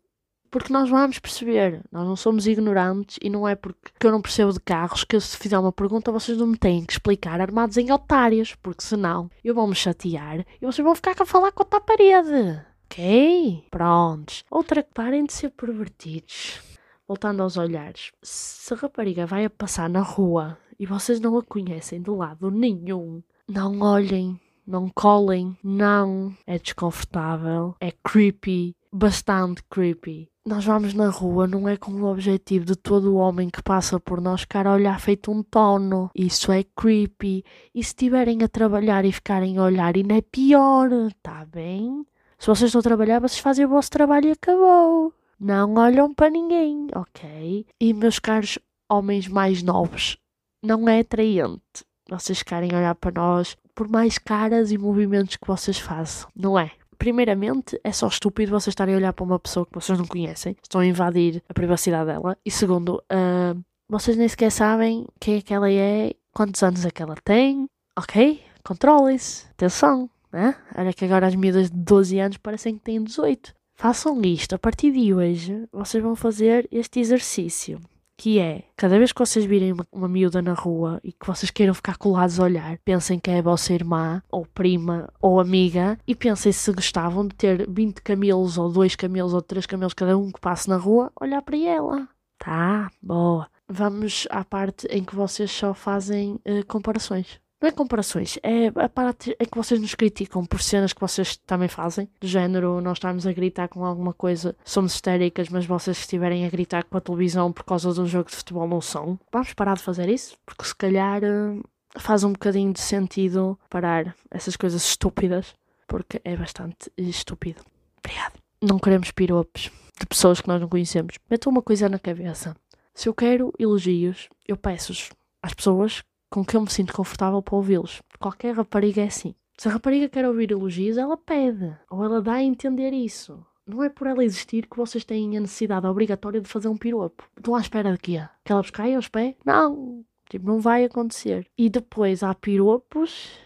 porque 0.50 0.72
nós 0.72 0.88
vamos 0.88 1.18
perceber. 1.18 1.82
Nós 1.92 2.06
não 2.06 2.16
somos 2.16 2.46
ignorantes 2.46 3.18
e 3.20 3.28
não 3.28 3.46
é 3.46 3.54
porque 3.54 4.06
eu 4.06 4.10
não 4.10 4.22
percebo 4.22 4.54
de 4.54 4.60
carros 4.60 5.04
que 5.04 5.20
se 5.20 5.36
fizer 5.36 5.58
uma 5.58 5.70
pergunta 5.70 6.10
vocês 6.10 6.38
não 6.38 6.46
me 6.46 6.56
têm 6.56 6.82
que 6.82 6.94
explicar 6.94 7.42
armados 7.42 7.76
em 7.76 7.92
otários, 7.92 8.54
porque 8.54 8.82
senão 8.82 9.30
eu 9.44 9.54
vou 9.54 9.66
me 9.66 9.74
chatear 9.74 10.46
e 10.62 10.64
vocês 10.64 10.82
vão 10.82 10.94
ficar 10.94 11.14
a 11.18 11.26
falar 11.26 11.52
com 11.52 11.62
a 11.62 11.80
parede. 11.80 12.64
Ok? 12.86 13.66
Prontos. 13.70 14.44
Outra 14.50 14.82
parem 14.94 15.26
de 15.26 15.34
ser 15.34 15.50
pervertidos. 15.50 16.58
Voltando 17.06 17.42
aos 17.42 17.58
olhares. 17.58 18.12
Se 18.22 18.72
a 18.72 18.76
rapariga 18.78 19.26
vai 19.26 19.44
a 19.44 19.50
passar 19.50 19.90
na 19.90 20.00
rua 20.00 20.56
e 20.78 20.86
vocês 20.86 21.20
não 21.20 21.36
a 21.36 21.42
conhecem 21.42 22.00
de 22.00 22.10
lado 22.10 22.50
nenhum, 22.50 23.22
não 23.48 23.80
olhem, 23.80 24.40
não 24.66 24.88
colem, 24.88 25.56
não. 25.62 26.34
É 26.46 26.58
desconfortável, 26.58 27.74
é 27.80 27.92
creepy, 28.04 28.74
bastante 28.92 29.62
creepy. 29.68 30.28
Nós 30.44 30.64
vamos 30.64 30.92
na 30.92 31.08
rua, 31.08 31.46
não 31.46 31.68
é 31.68 31.76
com 31.76 31.92
o 31.92 32.10
objetivo 32.10 32.64
de 32.64 32.74
todo 32.74 33.12
o 33.12 33.16
homem 33.16 33.48
que 33.48 33.62
passa 33.62 34.00
por 34.00 34.20
nós 34.20 34.40
ficar 34.40 34.66
a 34.66 34.72
olhar 34.72 35.00
feito 35.00 35.30
um 35.30 35.42
tono. 35.42 36.10
Isso 36.14 36.50
é 36.50 36.64
creepy. 36.76 37.44
E 37.72 37.82
se 37.82 37.90
estiverem 37.90 38.42
a 38.42 38.48
trabalhar 38.48 39.04
e 39.04 39.12
ficarem 39.12 39.58
a 39.58 39.62
olhar, 39.62 39.94
ainda 39.94 40.16
é 40.16 40.20
pior, 40.20 40.88
tá 41.22 41.44
bem? 41.44 42.04
Se 42.38 42.48
vocês 42.48 42.68
estão 42.68 42.80
a 42.80 42.82
trabalhar, 42.82 43.20
vocês 43.20 43.38
fazem 43.38 43.64
o 43.64 43.68
vosso 43.68 43.90
trabalho 43.90 44.28
e 44.28 44.32
acabou. 44.32 45.14
Não 45.38 45.74
olham 45.74 46.12
para 46.12 46.28
ninguém, 46.28 46.88
ok? 46.94 47.64
E 47.80 47.94
meus 47.94 48.18
caros 48.18 48.58
homens 48.90 49.28
mais 49.28 49.62
novos, 49.62 50.18
não 50.62 50.88
é 50.88 51.00
atraente 51.00 51.84
vocês 52.08 52.42
a 52.50 52.76
olhar 52.76 52.94
para 52.94 53.20
nós 53.20 53.56
por 53.74 53.88
mais 53.88 54.18
caras 54.18 54.70
e 54.70 54.78
movimentos 54.78 55.36
que 55.36 55.46
vocês 55.46 55.78
façam, 55.78 56.28
não 56.36 56.58
é? 56.58 56.70
Primeiramente, 56.98 57.80
é 57.82 57.90
só 57.90 58.06
estúpido 58.06 58.52
vocês 58.52 58.72
estarem 58.72 58.94
a 58.94 58.98
olhar 58.98 59.12
para 59.12 59.24
uma 59.24 59.38
pessoa 59.38 59.66
que 59.66 59.74
vocês 59.74 59.98
não 59.98 60.06
conhecem, 60.06 60.56
estão 60.62 60.80
a 60.80 60.86
invadir 60.86 61.42
a 61.48 61.54
privacidade 61.54 62.06
dela. 62.06 62.36
E 62.44 62.50
segundo, 62.50 63.02
uh, 63.10 63.60
vocês 63.88 64.16
nem 64.16 64.28
sequer 64.28 64.50
sabem 64.50 65.06
quem 65.18 65.38
é 65.38 65.40
que 65.40 65.52
ela 65.52 65.70
é, 65.70 66.14
quantos 66.32 66.62
anos 66.62 66.84
é 66.84 66.90
que 66.90 67.02
ela 67.02 67.16
tem, 67.24 67.66
ok? 67.98 68.40
Controlem-se, 68.62 69.46
atenção, 69.48 70.08
né? 70.30 70.54
Olha 70.76 70.92
que 70.92 71.04
agora 71.04 71.26
as 71.26 71.34
miúdas 71.34 71.70
de 71.70 71.76
12 71.76 72.18
anos 72.20 72.36
parecem 72.36 72.76
que 72.76 72.84
têm 72.84 73.02
18. 73.02 73.52
Façam 73.74 74.20
isto. 74.22 74.54
A 74.54 74.58
partir 74.58 74.92
de 74.92 75.12
hoje, 75.12 75.66
vocês 75.72 76.02
vão 76.02 76.14
fazer 76.14 76.68
este 76.70 77.00
exercício. 77.00 77.80
Que 78.22 78.38
é, 78.38 78.62
cada 78.76 78.98
vez 78.98 79.10
que 79.10 79.18
vocês 79.18 79.44
virem 79.44 79.72
uma, 79.72 79.84
uma 79.90 80.06
miúda 80.06 80.40
na 80.40 80.52
rua 80.52 81.00
e 81.02 81.10
que 81.10 81.26
vocês 81.26 81.50
queiram 81.50 81.74
ficar 81.74 81.96
colados 81.96 82.38
a 82.38 82.44
olhar, 82.44 82.78
pensem 82.84 83.18
que 83.18 83.28
é 83.28 83.40
a 83.40 83.42
vossa 83.42 83.72
irmã, 83.72 84.22
ou 84.30 84.46
prima, 84.46 85.12
ou 85.20 85.40
amiga, 85.40 85.98
e 86.06 86.14
pensem 86.14 86.52
se 86.52 86.72
gostavam 86.72 87.26
de 87.26 87.34
ter 87.34 87.68
20 87.68 88.00
camelos, 88.00 88.58
ou 88.58 88.70
2 88.70 88.94
camelos, 88.94 89.34
ou 89.34 89.42
3 89.42 89.66
camelos, 89.66 89.92
cada 89.92 90.16
um 90.16 90.30
que 90.30 90.40
passe 90.40 90.68
na 90.68 90.76
rua, 90.76 91.10
olhar 91.20 91.42
para 91.42 91.56
ela. 91.56 92.08
Tá, 92.38 92.88
boa. 93.02 93.48
Vamos 93.68 94.28
à 94.30 94.44
parte 94.44 94.86
em 94.86 95.02
que 95.02 95.16
vocês 95.16 95.50
só 95.50 95.74
fazem 95.74 96.34
uh, 96.46 96.64
comparações. 96.68 97.41
Não 97.62 97.68
é 97.68 97.72
comparações, 97.72 98.40
é 98.42 98.66
a 98.74 98.88
parte 98.88 99.36
em 99.38 99.44
que 99.44 99.56
vocês 99.56 99.80
nos 99.80 99.94
criticam 99.94 100.44
por 100.44 100.60
cenas 100.60 100.92
que 100.92 101.00
vocês 101.00 101.36
também 101.36 101.68
fazem. 101.68 102.08
Do 102.20 102.26
género, 102.26 102.80
nós 102.80 102.96
estamos 102.98 103.24
a 103.24 103.32
gritar 103.32 103.68
com 103.68 103.84
alguma 103.84 104.12
coisa, 104.12 104.56
somos 104.64 104.94
histéricas, 104.94 105.48
mas 105.48 105.64
vocês 105.64 105.98
estiverem 105.98 106.44
a 106.44 106.50
gritar 106.50 106.82
com 106.82 106.98
a 106.98 107.00
televisão 107.00 107.52
por 107.52 107.62
causa 107.62 107.92
de 107.92 108.00
um 108.00 108.06
jogo 108.06 108.28
de 108.28 108.34
futebol 108.34 108.66
não 108.66 108.80
são. 108.80 109.16
Vamos 109.30 109.54
parar 109.54 109.76
de 109.76 109.82
fazer 109.84 110.08
isso? 110.08 110.36
Porque 110.44 110.64
se 110.64 110.74
calhar 110.74 111.22
eh, 111.22 111.60
faz 112.00 112.24
um 112.24 112.32
bocadinho 112.32 112.72
de 112.72 112.80
sentido 112.80 113.56
parar 113.70 114.12
essas 114.28 114.56
coisas 114.56 114.84
estúpidas, 114.84 115.54
porque 115.86 116.20
é 116.24 116.36
bastante 116.36 116.90
estúpido. 116.98 117.62
Obrigado. 117.98 118.40
Não 118.60 118.80
queremos 118.80 119.12
piropos 119.12 119.70
de 120.00 120.06
pessoas 120.06 120.40
que 120.40 120.48
nós 120.48 120.60
não 120.60 120.68
conhecemos. 120.68 121.14
Metam 121.30 121.52
uma 121.52 121.62
coisa 121.62 121.88
na 121.88 122.00
cabeça. 122.00 122.56
Se 122.92 123.08
eu 123.08 123.14
quero 123.14 123.52
elogios, 123.56 124.28
eu 124.48 124.56
peço-os 124.56 125.10
às 125.40 125.54
pessoas 125.54 126.02
com 126.32 126.42
que 126.42 126.56
eu 126.56 126.62
me 126.62 126.70
sinto 126.70 126.94
confortável 126.94 127.42
para 127.42 127.54
ouvi-los. 127.54 128.00
Qualquer 128.18 128.56
rapariga 128.56 129.02
é 129.02 129.06
assim. 129.06 129.34
Se 129.58 129.68
a 129.68 129.72
rapariga 129.72 130.08
quer 130.08 130.26
ouvir 130.26 130.50
elogios, 130.50 130.96
ela 130.96 131.16
pede. 131.16 131.76
Ou 131.90 132.02
ela 132.02 132.22
dá 132.22 132.32
a 132.32 132.42
entender 132.42 132.92
isso. 132.92 133.44
Não 133.66 133.82
é 133.82 133.90
por 133.90 134.06
ela 134.06 134.24
existir 134.24 134.66
que 134.66 134.76
vocês 134.76 135.04
têm 135.04 135.36
a 135.36 135.40
necessidade 135.40 135.86
obrigatória 135.86 136.40
de 136.40 136.48
fazer 136.48 136.68
um 136.68 136.76
piropo. 136.76 137.28
Estão 137.36 137.54
à 137.54 137.60
espera 137.60 137.92
de 137.92 137.98
quê? 137.98 138.26
Que 138.42 138.50
ela 138.50 138.62
vos 138.62 138.70
caia 138.70 138.96
aos 138.96 139.08
pés? 139.08 139.34
Não. 139.44 140.04
Tipo, 140.30 140.46
não 140.46 140.58
vai 140.58 140.84
acontecer. 140.84 141.46
E 141.56 141.68
depois 141.68 142.22
há 142.22 142.34
piropos 142.34 143.38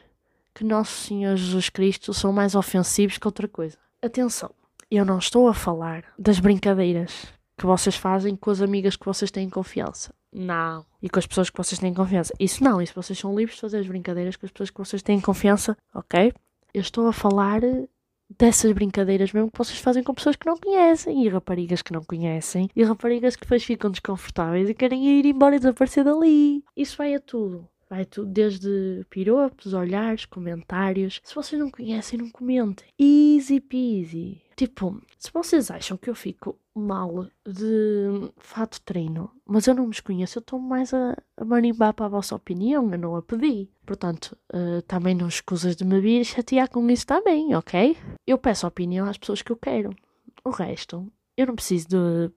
que 0.55 0.65
Nosso 0.65 1.09
Senhor 1.09 1.37
Jesus 1.37 1.69
Cristo 1.69 2.15
são 2.15 2.33
mais 2.33 2.55
ofensivos 2.55 3.19
que 3.19 3.27
outra 3.27 3.49
coisa. 3.49 3.77
Atenção, 4.01 4.53
eu 4.89 5.05
não 5.05 5.19
estou 5.19 5.49
a 5.49 5.55
falar 5.55 6.05
das 6.17 6.39
brincadeiras 6.39 7.27
que 7.57 7.67
vocês 7.67 7.97
fazem 7.97 8.37
com 8.37 8.51
as 8.51 8.61
amigas 8.61 8.97
que 8.97 9.07
vocês 9.07 9.31
têm 9.31 9.49
confiança. 9.49 10.13
Não. 10.33 10.85
E 11.03 11.09
com 11.09 11.19
as 11.19 11.27
pessoas 11.27 11.49
que 11.49 11.57
vocês 11.57 11.79
têm 11.79 11.95
confiança. 11.95 12.35
Isso 12.39 12.63
não, 12.63 12.81
isso 12.83 12.93
vocês 12.95 13.19
são 13.19 13.35
livres 13.35 13.55
de 13.57 13.63
fazer 13.63 13.79
as 13.79 13.87
brincadeiras 13.87 14.37
com 14.37 14.45
as 14.45 14.53
pessoas 14.53 14.71
que 14.71 14.79
vocês 14.79 15.03
têm 15.03 15.21
confiança, 15.21 15.77
ok? 15.95 16.33
Eu 16.75 16.81
estou 16.81 17.07
a 17.09 17.13
falar 17.13 17.63
dessas 18.39 18.73
brincadeiras 18.73 19.33
mesmo 19.33 19.51
que 19.51 19.59
vocês 19.59 19.79
fazem 19.79 20.03
com 20.03 20.13
pessoas 20.13 20.37
que 20.37 20.47
não 20.47 20.59
conhecem 20.59 21.25
e 21.25 21.29
raparigas 21.29 21.81
que 21.81 21.93
não 21.93 22.03
conhecem 22.03 22.69
e 22.75 22.83
raparigas 22.83 23.37
que 23.37 23.43
depois 23.43 23.65
ficam 23.65 23.91
desconfortáveis 23.91 24.69
e 24.69 24.75
querem 24.75 25.07
ir 25.07 25.25
embora 25.25 25.57
e 25.57 25.59
desaparecer 25.59 26.05
dali. 26.05 26.63
Isso 26.77 26.97
vai 26.97 27.15
a 27.15 27.21
tudo. 27.21 27.67
Vai 27.89 28.05
tudo, 28.05 28.31
desde 28.31 29.07
piropos, 29.09 29.73
olhares, 29.73 30.25
comentários. 30.25 31.21
Se 31.23 31.35
vocês 31.35 31.61
não 31.61 31.71
conhecem, 31.71 32.19
não 32.19 32.31
comentem. 32.31 32.89
Easy 32.99 33.61
peasy. 33.61 34.43
Tipo, 34.57 35.01
se 35.19 35.31
vocês 35.33 35.71
acham 35.71 35.97
que 35.97 36.09
eu 36.09 36.15
fico 36.15 36.59
mal 36.75 37.29
de 37.47 38.33
fato 38.39 38.81
treino, 38.81 39.31
mas 39.45 39.67
eu 39.67 39.75
não 39.75 39.87
me 39.87 40.03
conheço, 40.03 40.39
eu 40.39 40.41
estou 40.41 40.59
mais 40.59 40.93
a, 40.95 41.17
a 41.37 41.45
marimbar 41.45 41.93
para 41.95 42.07
a 42.07 42.09
vossa 42.09 42.35
opinião, 42.35 42.91
eu 42.91 42.99
não 42.99 43.17
a 43.17 43.23
pedi. 43.23 43.69
Portanto, 43.85 44.37
uh, 44.53 44.83
também 44.83 45.15
não 45.15 45.29
escusas 45.29 45.77
de 45.77 45.85
me 45.85 46.01
vir 46.01 46.25
chatear 46.25 46.71
com 46.71 46.89
isso 46.89 47.07
também, 47.07 47.55
ok? 47.55 47.97
Eu 48.27 48.39
peço 48.39 48.67
opinião 48.67 49.07
às 49.07 49.19
pessoas 49.19 49.43
que 49.43 49.53
eu 49.53 49.57
quero. 49.57 49.91
O 50.43 50.51
resto, 50.51 51.07
eu 51.37 51.47
não 51.47 51.55
preciso 51.55 51.89
de 51.89 52.31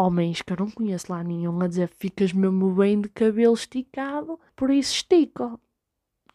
homens 0.00 0.42
que 0.42 0.52
eu 0.52 0.56
não 0.58 0.70
conheço 0.70 1.12
lá 1.12 1.22
nenhum 1.22 1.60
a 1.60 1.68
dizer 1.68 1.90
ficas 1.98 2.32
mesmo 2.32 2.72
bem 2.74 3.00
de 3.00 3.08
cabelo 3.08 3.54
esticado, 3.54 4.38
por 4.56 4.70
isso 4.70 4.94
estico. 4.94 5.60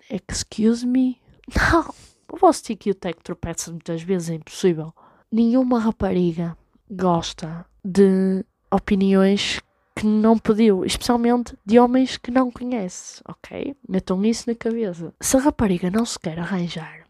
Excuse 0.10 0.86
me? 0.86 1.20
Não, 1.56 1.94
o 2.32 2.38
vosso 2.38 2.64
tique 2.64 2.90
e 2.90 2.92
o 2.92 2.96
tec 2.96 3.22
tropeça 3.22 3.72
muitas 3.72 4.02
vezes, 4.02 4.30
é 4.30 4.36
impossível 4.36 4.94
nenhuma 5.36 5.80
rapariga 5.80 6.58
gosta 6.90 7.66
de 7.84 8.46
opiniões 8.72 9.60
que 9.94 10.06
não 10.06 10.38
pediu, 10.38 10.86
especialmente 10.86 11.58
de 11.66 11.80
homens 11.80 12.18
que 12.18 12.32
não 12.32 12.52
conhece, 12.52 13.22
ok? 13.28 13.76
Metam 13.88 14.24
isso 14.26 14.50
na 14.50 14.56
cabeça. 14.56 15.14
Se 15.22 15.38
a 15.38 15.42
rapariga 15.42 15.90
não 15.90 16.06
se 16.06 16.20
quer 16.20 16.40
arranjar, 16.40 17.05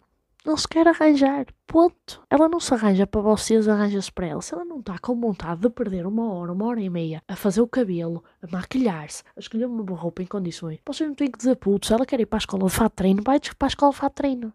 não 0.45 0.55
se 0.55 0.67
quer 0.67 0.87
arranjar, 0.87 1.47
ponto. 1.65 2.21
Ela 2.29 2.47
não 2.47 2.59
se 2.59 2.73
arranja 2.73 3.07
para 3.07 3.19
vocês, 3.21 3.67
arranja-se 3.67 4.11
para 4.11 4.27
ela. 4.27 4.41
Se 4.41 4.53
ela 4.53 4.63
não 4.63 4.79
está 4.79 4.97
com 4.99 5.19
vontade 5.19 5.61
de 5.61 5.69
perder 5.69 6.05
uma 6.05 6.31
hora, 6.31 6.53
uma 6.53 6.65
hora 6.65 6.79
e 6.79 6.89
meia 6.89 7.23
a 7.27 7.35
fazer 7.35 7.61
o 7.61 7.67
cabelo, 7.67 8.23
a 8.41 8.47
maquilhar-se, 8.47 9.23
a 9.35 9.39
escolher 9.39 9.65
uma 9.65 9.83
boa 9.83 9.99
roupa 9.99 10.21
em 10.21 10.27
condições, 10.27 10.79
vocês 10.85 11.09
não 11.09 11.15
têm 11.15 11.31
que 11.31 11.37
dizer 11.37 11.55
puto, 11.55 11.87
se 11.87 11.93
ela 11.93 12.05
quer 12.05 12.19
ir 12.19 12.27
para 12.27 12.37
a 12.37 12.39
escola 12.39 12.65
de 12.65 12.71
fato 12.71 12.93
treino, 12.93 13.23
vai 13.25 13.39
para 13.39 13.65
a 13.65 13.69
escola 13.69 13.91
de 13.91 13.97
fato 13.97 14.13
treino. 14.13 14.53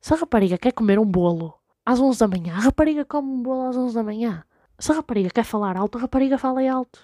Se 0.00 0.12
a 0.12 0.16
rapariga 0.16 0.58
quer 0.58 0.72
comer 0.72 0.98
um 0.98 1.06
bolo 1.06 1.54
às 1.84 1.98
11 1.98 2.18
da 2.18 2.28
manhã. 2.28 2.54
A 2.54 2.60
rapariga 2.60 3.04
come 3.04 3.28
um 3.28 3.42
bolo 3.42 3.68
às 3.68 3.76
11 3.76 3.94
da 3.94 4.02
manhã. 4.02 4.44
Se 4.78 4.92
a 4.92 4.94
rapariga 4.94 5.30
quer 5.30 5.44
falar 5.44 5.76
alto, 5.76 5.98
a 5.98 6.02
rapariga 6.02 6.38
fala 6.38 6.62
alto. 6.70 7.00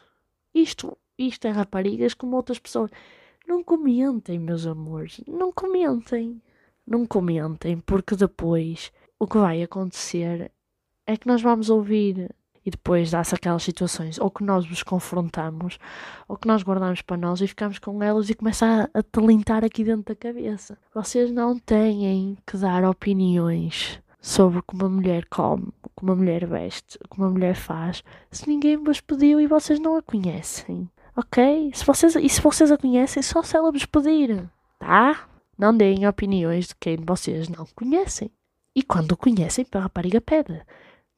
Isto, 0.54 0.96
isto 1.18 1.46
é 1.46 1.50
raparigas 1.50 2.14
como 2.14 2.36
outras 2.36 2.58
pessoas. 2.58 2.90
Não 3.46 3.62
comentem, 3.62 4.38
meus 4.38 4.66
amores. 4.66 5.20
Não 5.26 5.52
comentem. 5.52 6.40
Não 6.86 7.06
comentem, 7.06 7.78
porque 7.80 8.14
depois 8.14 8.92
o 9.18 9.26
que 9.26 9.38
vai 9.38 9.62
acontecer 9.62 10.52
é 11.06 11.16
que 11.16 11.26
nós 11.26 11.42
vamos 11.42 11.70
ouvir 11.70 12.30
e 12.64 12.70
depois 12.70 13.12
dá-se 13.12 13.34
aquelas 13.34 13.62
situações 13.62 14.18
ou 14.18 14.30
que 14.30 14.42
nós 14.42 14.66
vos 14.66 14.82
confrontamos 14.82 15.78
ou 16.26 16.36
que 16.36 16.48
nós 16.48 16.62
guardamos 16.64 17.00
para 17.00 17.16
nós 17.16 17.40
e 17.40 17.46
ficamos 17.46 17.78
com 17.78 18.02
elas 18.02 18.28
e 18.28 18.34
começa 18.34 18.90
a, 18.92 18.98
a 18.98 19.02
talentar 19.02 19.64
aqui 19.64 19.84
dentro 19.84 20.12
da 20.12 20.16
cabeça. 20.16 20.76
Vocês 20.92 21.30
não 21.30 21.58
têm 21.58 22.36
que 22.44 22.56
dar 22.56 22.84
opiniões 22.84 24.00
sobre 24.20 24.60
como 24.62 24.84
uma 24.84 24.90
mulher 24.90 25.24
come, 25.30 25.72
como 25.94 26.12
uma 26.12 26.16
mulher 26.16 26.44
veste, 26.46 26.98
como 27.08 27.24
uma 27.24 27.32
mulher 27.32 27.54
faz, 27.54 28.02
se 28.30 28.48
ninguém 28.48 28.76
vos 28.76 29.00
pediu 29.00 29.40
e 29.40 29.46
vocês 29.46 29.78
não 29.78 29.96
a 29.96 30.02
conhecem. 30.02 30.90
Ok? 31.16 31.70
Se 31.72 31.84
vocês, 31.84 32.16
e 32.16 32.28
se 32.28 32.40
vocês 32.40 32.70
a 32.72 32.76
conhecem, 32.76 33.22
só 33.22 33.42
se 33.42 33.56
ela 33.56 33.70
vos 33.70 33.86
pedir. 33.86 34.44
Tá? 34.78 35.28
Não 35.58 35.76
deem 35.76 36.06
opiniões 36.06 36.68
de 36.68 36.74
quem 36.76 36.96
vocês 36.96 37.48
não 37.48 37.66
conhecem. 37.74 38.30
E 38.74 38.82
quando 38.82 39.16
conhecem, 39.16 39.64
para 39.64 39.80
a 39.80 39.82
rapariga 39.84 40.20
pede. 40.20 40.62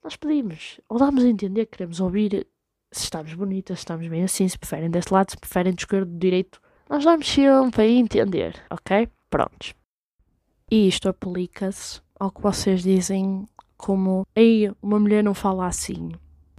Nós 0.02 0.16
pedimos, 0.16 0.80
ou 0.88 0.98
damos 0.98 1.24
a 1.24 1.28
entender 1.28 1.66
que 1.66 1.76
queremos 1.76 2.00
ouvir 2.00 2.46
se 2.90 3.04
estamos 3.04 3.34
bonitas, 3.34 3.78
se 3.78 3.82
estamos 3.82 4.06
bem 4.06 4.22
assim, 4.22 4.48
se 4.48 4.58
preferem 4.58 4.90
deste 4.90 5.12
lado, 5.12 5.30
se 5.30 5.36
preferem 5.36 5.74
do 5.74 5.78
esquerdo, 5.78 6.10
do 6.10 6.18
direito. 6.18 6.60
Nós 6.88 7.04
damos 7.04 7.28
sempre 7.28 7.82
a 7.82 7.88
entender, 7.88 8.62
ok? 8.70 9.08
Prontos. 9.28 9.74
E 10.70 10.88
isto 10.88 11.08
aplica-se 11.08 12.00
ao 12.18 12.30
que 12.30 12.40
vocês 12.40 12.82
dizem 12.82 13.46
como 13.76 14.26
Ei, 14.34 14.72
uma 14.82 14.98
mulher 14.98 15.22
não 15.22 15.34
fala 15.34 15.66
assim. 15.66 16.12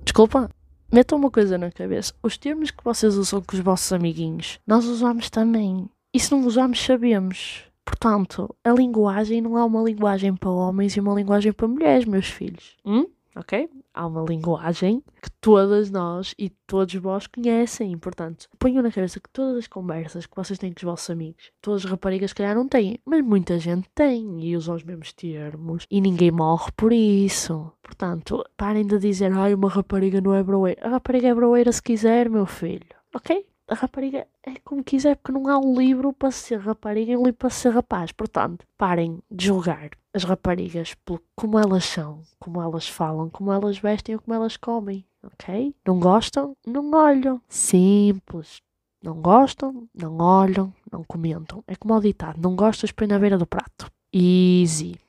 Desculpa, 0.03 0.49
metam 0.91 1.17
uma 1.17 1.31
coisa 1.31 1.57
na 1.57 1.71
cabeça. 1.71 2.13
Os 2.21 2.37
termos 2.37 2.71
que 2.71 2.83
vocês 2.83 3.15
usam 3.15 3.41
com 3.41 3.55
os 3.55 3.61
vossos 3.61 3.91
amiguinhos, 3.91 4.59
nós 4.65 4.85
usamos 4.85 5.29
também. 5.29 5.89
E 6.13 6.19
se 6.19 6.31
não 6.31 6.45
usamos, 6.45 6.83
sabemos. 6.83 7.68
Portanto, 7.89 8.55
a 8.63 8.71
linguagem 8.71 9.41
não 9.41 9.57
é 9.57 9.63
uma 9.63 9.81
linguagem 9.81 10.35
para 10.35 10.51
homens 10.51 10.95
e 10.95 10.99
uma 10.99 11.15
linguagem 11.15 11.51
para 11.51 11.67
mulheres, 11.67 12.05
meus 12.05 12.27
filhos. 12.27 12.77
Hum? 12.85 13.07
Ok? 13.35 13.67
Há 13.93 14.05
uma 14.05 14.23
linguagem 14.23 15.03
que 15.21 15.31
todas 15.41 15.89
nós 15.89 16.35
e 16.37 16.49
todos 16.67 16.93
vós 16.95 17.25
conhecem. 17.25 17.97
Portanto, 17.97 18.47
ponham 18.59 18.83
na 18.83 18.91
cabeça 18.91 19.19
que 19.19 19.29
todas 19.29 19.57
as 19.57 19.67
conversas 19.67 20.27
que 20.27 20.35
vocês 20.35 20.59
têm 20.59 20.71
com 20.71 20.77
os 20.77 20.83
vossos 20.83 21.09
amigos, 21.09 21.51
todas 21.61 21.83
as 21.83 21.89
raparigas, 21.89 22.31
calhar, 22.31 22.55
não 22.55 22.67
têm, 22.67 22.99
mas 23.03 23.23
muita 23.23 23.57
gente 23.57 23.89
tem 23.95 24.45
e 24.45 24.55
usam 24.55 24.75
os 24.75 24.83
mesmos 24.83 25.11
termos 25.11 25.87
e 25.89 25.99
ninguém 25.99 26.31
morre 26.31 26.71
por 26.77 26.93
isso. 26.93 27.71
Portanto, 27.81 28.45
parem 28.55 28.85
de 28.85 28.99
dizer, 28.99 29.33
ai, 29.33 29.55
uma 29.55 29.69
rapariga 29.69 30.21
não 30.21 30.35
é 30.35 30.43
broeira. 30.43 30.79
A 30.85 30.89
rapariga 30.89 31.27
é 31.27 31.33
broeira 31.33 31.71
se 31.71 31.81
quiser, 31.81 32.29
meu 32.29 32.45
filho. 32.45 32.87
Ok? 33.15 33.45
A 33.69 33.75
rapariga 33.75 34.27
é 34.43 34.55
como 34.63 34.83
quiser, 34.83 35.15
porque 35.15 35.31
não 35.31 35.47
há 35.47 35.57
um 35.57 35.77
livro 35.77 36.11
para 36.11 36.31
ser 36.31 36.59
rapariga 36.59 37.11
e 37.11 37.17
um 37.17 37.23
livro 37.23 37.37
para 37.37 37.49
ser 37.49 37.69
rapaz. 37.69 38.11
Portanto, 38.11 38.65
parem 38.77 39.19
de 39.29 39.45
julgar 39.45 39.91
as 40.13 40.23
raparigas 40.23 40.95
por 41.05 41.21
como 41.35 41.59
elas 41.59 41.85
são, 41.85 42.21
como 42.39 42.61
elas 42.61 42.87
falam, 42.87 43.29
como 43.29 43.53
elas 43.53 43.77
vestem 43.77 44.15
ou 44.15 44.21
como 44.21 44.35
elas 44.35 44.57
comem, 44.57 45.05
ok? 45.23 45.73
Não 45.85 45.99
gostam? 45.99 46.55
Não 46.65 46.91
olham. 46.91 47.41
Simples. 47.47 48.61
Não 49.01 49.21
gostam? 49.21 49.87
Não 49.93 50.17
olham, 50.17 50.73
não 50.91 51.03
comentam. 51.03 51.63
É 51.67 51.75
como 51.75 51.93
o 51.93 52.01
ditado: 52.01 52.39
não 52.41 52.55
gostas, 52.55 52.91
põe 52.91 53.07
na 53.07 53.19
beira 53.19 53.37
do 53.37 53.45
prato. 53.45 53.89
Easy. 54.11 54.99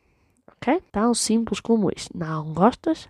Ok? 0.47 0.83
Tão 0.93 1.15
simples 1.15 1.61
como 1.61 1.91
isto. 1.91 2.17
Não 2.17 2.53
gostas? 2.53 3.09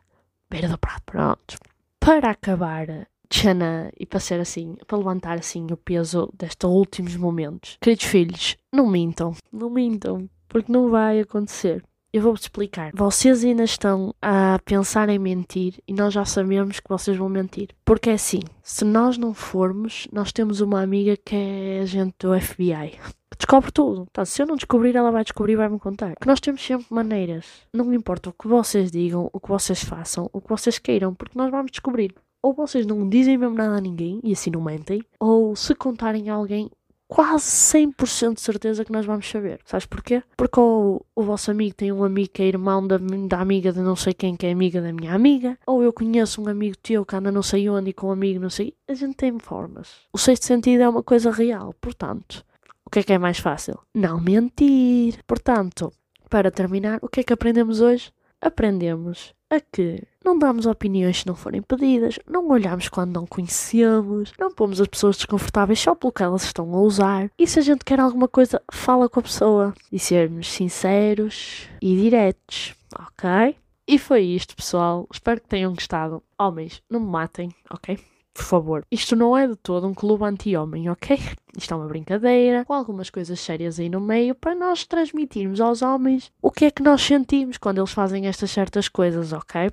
Beira 0.49 0.69
do 0.69 0.79
prato. 0.79 1.03
Pronto. 1.05 1.59
Para 1.99 2.31
acabar 2.31 3.07
Tchana 3.31 3.93
e 3.99 4.05
para 4.05 4.19
ser 4.19 4.41
assim, 4.41 4.77
para 4.87 4.99
levantar 4.99 5.39
assim 5.39 5.67
o 5.71 5.77
peso 5.77 6.29
destes 6.37 6.69
últimos 6.69 7.17
momentos. 7.17 7.79
Queridos 7.81 8.05
filhos, 8.05 8.57
não 8.73 8.91
mintam, 8.91 9.35
não 9.53 9.71
mintam, 9.71 10.29
porque 10.49 10.71
não 10.71 10.91
vai 10.91 11.21
acontecer. 11.21 11.83
Eu 12.13 12.23
vou-vos 12.23 12.41
explicar. 12.41 12.91
Vocês 12.93 13.45
ainda 13.45 13.63
estão 13.63 14.13
a 14.21 14.59
pensar 14.65 15.09
em 15.09 15.19
mentir 15.19 15.81
e 15.87 15.95
nós 15.95 16.13
já 16.13 16.25
sabemos 16.25 16.81
que 16.81 16.89
vocês 16.89 17.17
vão 17.17 17.29
mentir. 17.29 17.69
Porque 17.85 18.11
é 18.11 18.15
assim, 18.15 18.41
se 18.65 18.85
nós 18.85 19.17
não 19.17 19.33
formos, 19.33 20.09
nós 20.13 20.33
temos 20.33 20.61
uma 20.61 20.83
amiga 20.83 21.17
que 21.17 21.37
é 21.37 21.81
agente 21.81 22.17
do 22.19 22.39
FBI. 22.41 22.99
Descobre 23.39 23.71
tudo. 23.71 24.09
Então, 24.11 24.25
se 24.25 24.43
eu 24.43 24.47
não 24.47 24.57
descobrir, 24.57 24.97
ela 24.97 25.13
vai 25.13 25.23
descobrir 25.23 25.53
e 25.53 25.57
vai-me 25.57 25.79
contar. 25.79 26.17
Que 26.21 26.27
nós 26.27 26.41
temos 26.41 26.67
sempre 26.67 26.89
maneiras. 26.91 27.47
Não 27.73 27.95
importa 27.95 28.31
o 28.31 28.33
que 28.33 28.49
vocês 28.49 28.91
digam, 28.91 29.31
o 29.33 29.39
que 29.39 29.49
vocês 29.49 29.85
façam, 29.85 30.29
o 30.33 30.41
que 30.41 30.49
vocês 30.49 30.81
queiram, 30.81 31.15
porque 31.15 31.39
nós 31.39 31.49
vamos 31.49 31.71
descobrir 31.71 32.13
ou 32.43 32.53
vocês 32.53 32.87
não 32.87 33.09
dizem 33.09 33.37
mesmo 33.37 33.55
nada 33.55 33.77
a 33.77 33.81
ninguém 33.81 34.21
e 34.23 34.33
assim 34.33 34.51
não 34.51 34.61
mentem, 34.61 35.03
ou 35.19 35.55
se 35.55 35.75
contarem 35.75 36.31
a 36.31 36.35
alguém, 36.35 36.71
quase 37.11 37.45
100% 37.45 38.35
de 38.35 38.41
certeza 38.41 38.85
que 38.85 38.93
nós 38.93 39.05
vamos 39.05 39.29
saber. 39.29 39.61
Sabes 39.65 39.85
porquê? 39.85 40.23
Porque 40.37 40.61
ou 40.61 41.05
o 41.15 41.23
vosso 41.25 41.51
amigo 41.51 41.75
tem 41.75 41.91
um 41.91 42.05
amigo 42.05 42.31
que 42.33 42.43
é 42.43 42.47
irmão 42.47 42.87
da, 42.87 42.99
da 42.99 43.41
amiga 43.41 43.73
de 43.73 43.81
não 43.81 43.97
sei 43.97 44.15
quem 44.15 44.37
que 44.37 44.47
é 44.47 44.53
amiga 44.53 44.81
da 44.81 44.93
minha 44.93 45.13
amiga, 45.13 45.59
ou 45.67 45.83
eu 45.83 45.93
conheço 45.93 46.41
um 46.41 46.49
amigo 46.49 46.77
teu 46.79 47.05
que 47.05 47.17
anda 47.17 47.33
não 47.33 47.43
sei 47.43 47.69
onde 47.69 47.91
e 47.91 47.93
com 47.93 48.07
um 48.07 48.13
amigo 48.13 48.39
não 48.39 48.49
sei. 48.49 48.75
A 48.87 48.95
gente 48.95 49.17
tem 49.17 49.37
formas. 49.41 49.89
O 50.13 50.19
sexto 50.19 50.47
sentido 50.47 50.83
é 50.83 50.89
uma 50.89 51.03
coisa 51.03 51.33
real, 51.33 51.75
portanto. 51.81 52.45
O 52.87 52.91
que 52.91 53.01
é 53.01 53.03
que 53.03 53.13
é 53.13 53.19
mais 53.19 53.39
fácil? 53.39 53.79
Não 53.95 54.21
mentir. 54.21 55.23
Portanto, 55.27 55.93
para 56.29 56.51
terminar, 56.51 57.01
o 57.03 57.09
que 57.09 57.21
é 57.21 57.23
que 57.25 57.33
aprendemos 57.33 57.81
hoje? 57.81 58.13
Aprendemos 58.41 59.35
a 59.51 59.61
que 59.61 60.05
não 60.25 60.39
damos 60.39 60.67
opiniões 60.67 61.21
se 61.21 61.27
não 61.27 61.35
forem 61.35 61.63
pedidas, 61.63 62.19
não 62.29 62.49
olhamos 62.49 62.89
quando 62.89 63.15
não 63.15 63.27
conhecemos, 63.27 64.33
não 64.39 64.53
pomos 64.53 64.81
as 64.81 64.89
pessoas 64.89 65.17
desconfortáveis 65.17 65.81
só 65.81 65.95
pelo 65.95 66.13
que 66.13 66.23
elas 66.23 66.45
estão 66.45 66.75
a 66.75 66.81
usar. 66.81 67.31
E 67.39 67.47
se 67.47 67.59
a 67.59 67.63
gente 67.63 67.85
quer 67.85 68.01
alguma 68.01 68.29
coisa, 68.29 68.63
fala 68.71 69.09
com 69.09 69.21
a 69.21 69.23
pessoa. 69.23 69.75
E 69.91 69.99
sermos 69.99 70.51
sinceros 70.51 71.69
e 71.81 71.97
diretos, 71.97 72.75
ok? 72.99 73.57
E 73.87 73.99
foi 73.99 74.23
isto, 74.23 74.55
pessoal. 74.55 75.07
Espero 75.13 75.41
que 75.41 75.49
tenham 75.49 75.75
gostado. 75.75 76.23
Homens, 76.39 76.83
não 76.89 77.01
me 77.01 77.07
matem, 77.07 77.51
ok? 77.71 77.99
Por 78.33 78.45
favor, 78.45 78.87
isto 78.91 79.17
não 79.17 79.37
é 79.37 79.49
de 79.49 79.57
todo 79.57 79.87
um 79.87 79.93
clube 79.93 80.25
anti-homem, 80.25 80.89
ok? 80.89 81.19
Isto 81.57 81.75
é 81.75 81.77
uma 81.77 81.89
brincadeira, 81.89 82.65
com 82.65 82.73
algumas 82.73 83.11
coisas 83.11 83.41
sérias 83.41 83.81
aí 83.81 83.89
no 83.89 84.01
meio, 84.01 84.35
para 84.35 84.55
nós 84.55 84.87
transmitirmos 84.87 85.61
aos 85.61 85.83
homens 85.83 86.31
o 86.41 86.51
que 86.51 86.67
é 86.67 86.71
que 86.71 86.83
nós 86.83 87.03
sentimos 87.03 87.59
quando 87.59 87.79
eles 87.79 87.91
fazem 87.91 88.29
estas 88.29 88.53
certas 88.53 88.89
coisas, 88.89 89.33
ok? 89.33 89.71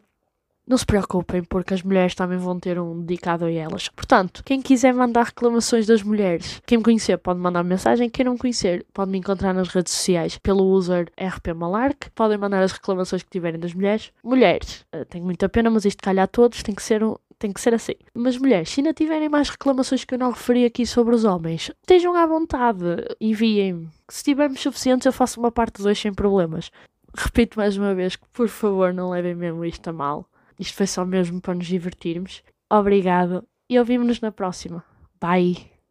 Não 0.67 0.77
se 0.77 0.85
preocupem, 0.85 1.41
porque 1.45 1.73
as 1.73 1.81
mulheres 1.81 2.13
também 2.13 2.37
vão 2.37 2.59
ter 2.59 2.77
um 2.77 2.99
dedicado 2.99 3.45
a 3.45 3.51
elas. 3.51 3.87
Portanto, 3.87 4.43
quem 4.43 4.61
quiser 4.61 4.93
mandar 4.93 5.27
reclamações 5.27 5.87
das 5.87 6.03
mulheres, 6.03 6.61
quem 6.67 6.77
me 6.77 6.83
conhecer 6.83 7.17
pode 7.17 7.39
mandar 7.39 7.63
mensagem, 7.63 8.09
quem 8.09 8.25
não 8.25 8.33
me 8.33 8.37
conhecer 8.37 8.85
pode 8.93 9.09
me 9.09 9.17
encontrar 9.17 9.53
nas 9.53 9.69
redes 9.69 9.93
sociais 9.93 10.37
pelo 10.37 10.65
user 10.65 11.09
rpmalark. 11.17 12.09
Podem 12.13 12.37
mandar 12.37 12.61
as 12.61 12.73
reclamações 12.73 13.23
que 13.23 13.29
tiverem 13.29 13.57
das 13.57 13.73
mulheres. 13.73 14.11
Mulheres, 14.21 14.85
eh, 14.91 15.05
tenho 15.05 15.23
muita 15.23 15.47
pena, 15.47 15.69
mas 15.69 15.85
isto 15.85 16.03
calhar 16.03 16.25
a 16.25 16.27
todos, 16.27 16.61
tem 16.61 16.75
que 16.75 16.83
ser 16.83 17.01
um, 17.01 17.15
tem 17.39 17.53
que 17.53 17.61
ser 17.61 17.73
assim. 17.73 17.95
Mas 18.13 18.37
mulheres, 18.37 18.69
se 18.69 18.81
ainda 18.81 18.93
tiverem 18.93 19.29
mais 19.29 19.47
reclamações 19.49 20.03
que 20.03 20.15
eu 20.15 20.19
não 20.19 20.31
referi 20.31 20.65
aqui 20.65 20.85
sobre 20.85 21.15
os 21.15 21.23
homens, 21.23 21.71
estejam 21.81 22.13
à 22.13 22.25
vontade, 22.25 22.83
enviem-me. 23.21 23.87
Se 24.09 24.21
tivermos 24.21 24.59
suficientes, 24.59 25.05
eu 25.05 25.13
faço 25.13 25.39
uma 25.39 25.51
parte 25.51 25.81
2 25.81 25.97
sem 25.97 26.13
problemas. 26.13 26.71
Repito 27.15 27.57
mais 27.57 27.77
uma 27.77 27.95
vez 27.95 28.17
que, 28.17 28.27
por 28.33 28.49
favor, 28.49 28.93
não 28.93 29.11
levem 29.11 29.33
mesmo 29.33 29.63
isto 29.63 29.87
a 29.89 29.93
mal. 29.93 30.27
Isto 30.59 30.75
foi 30.75 30.87
só 30.87 31.05
mesmo 31.05 31.39
para 31.41 31.55
nos 31.55 31.67
divertirmos. 31.67 32.43
Obrigado 32.71 33.47
e 33.69 33.77
ouvimos-nos 33.77 34.21
na 34.21 34.31
próxima. 34.31 34.83
Bye! 35.19 35.76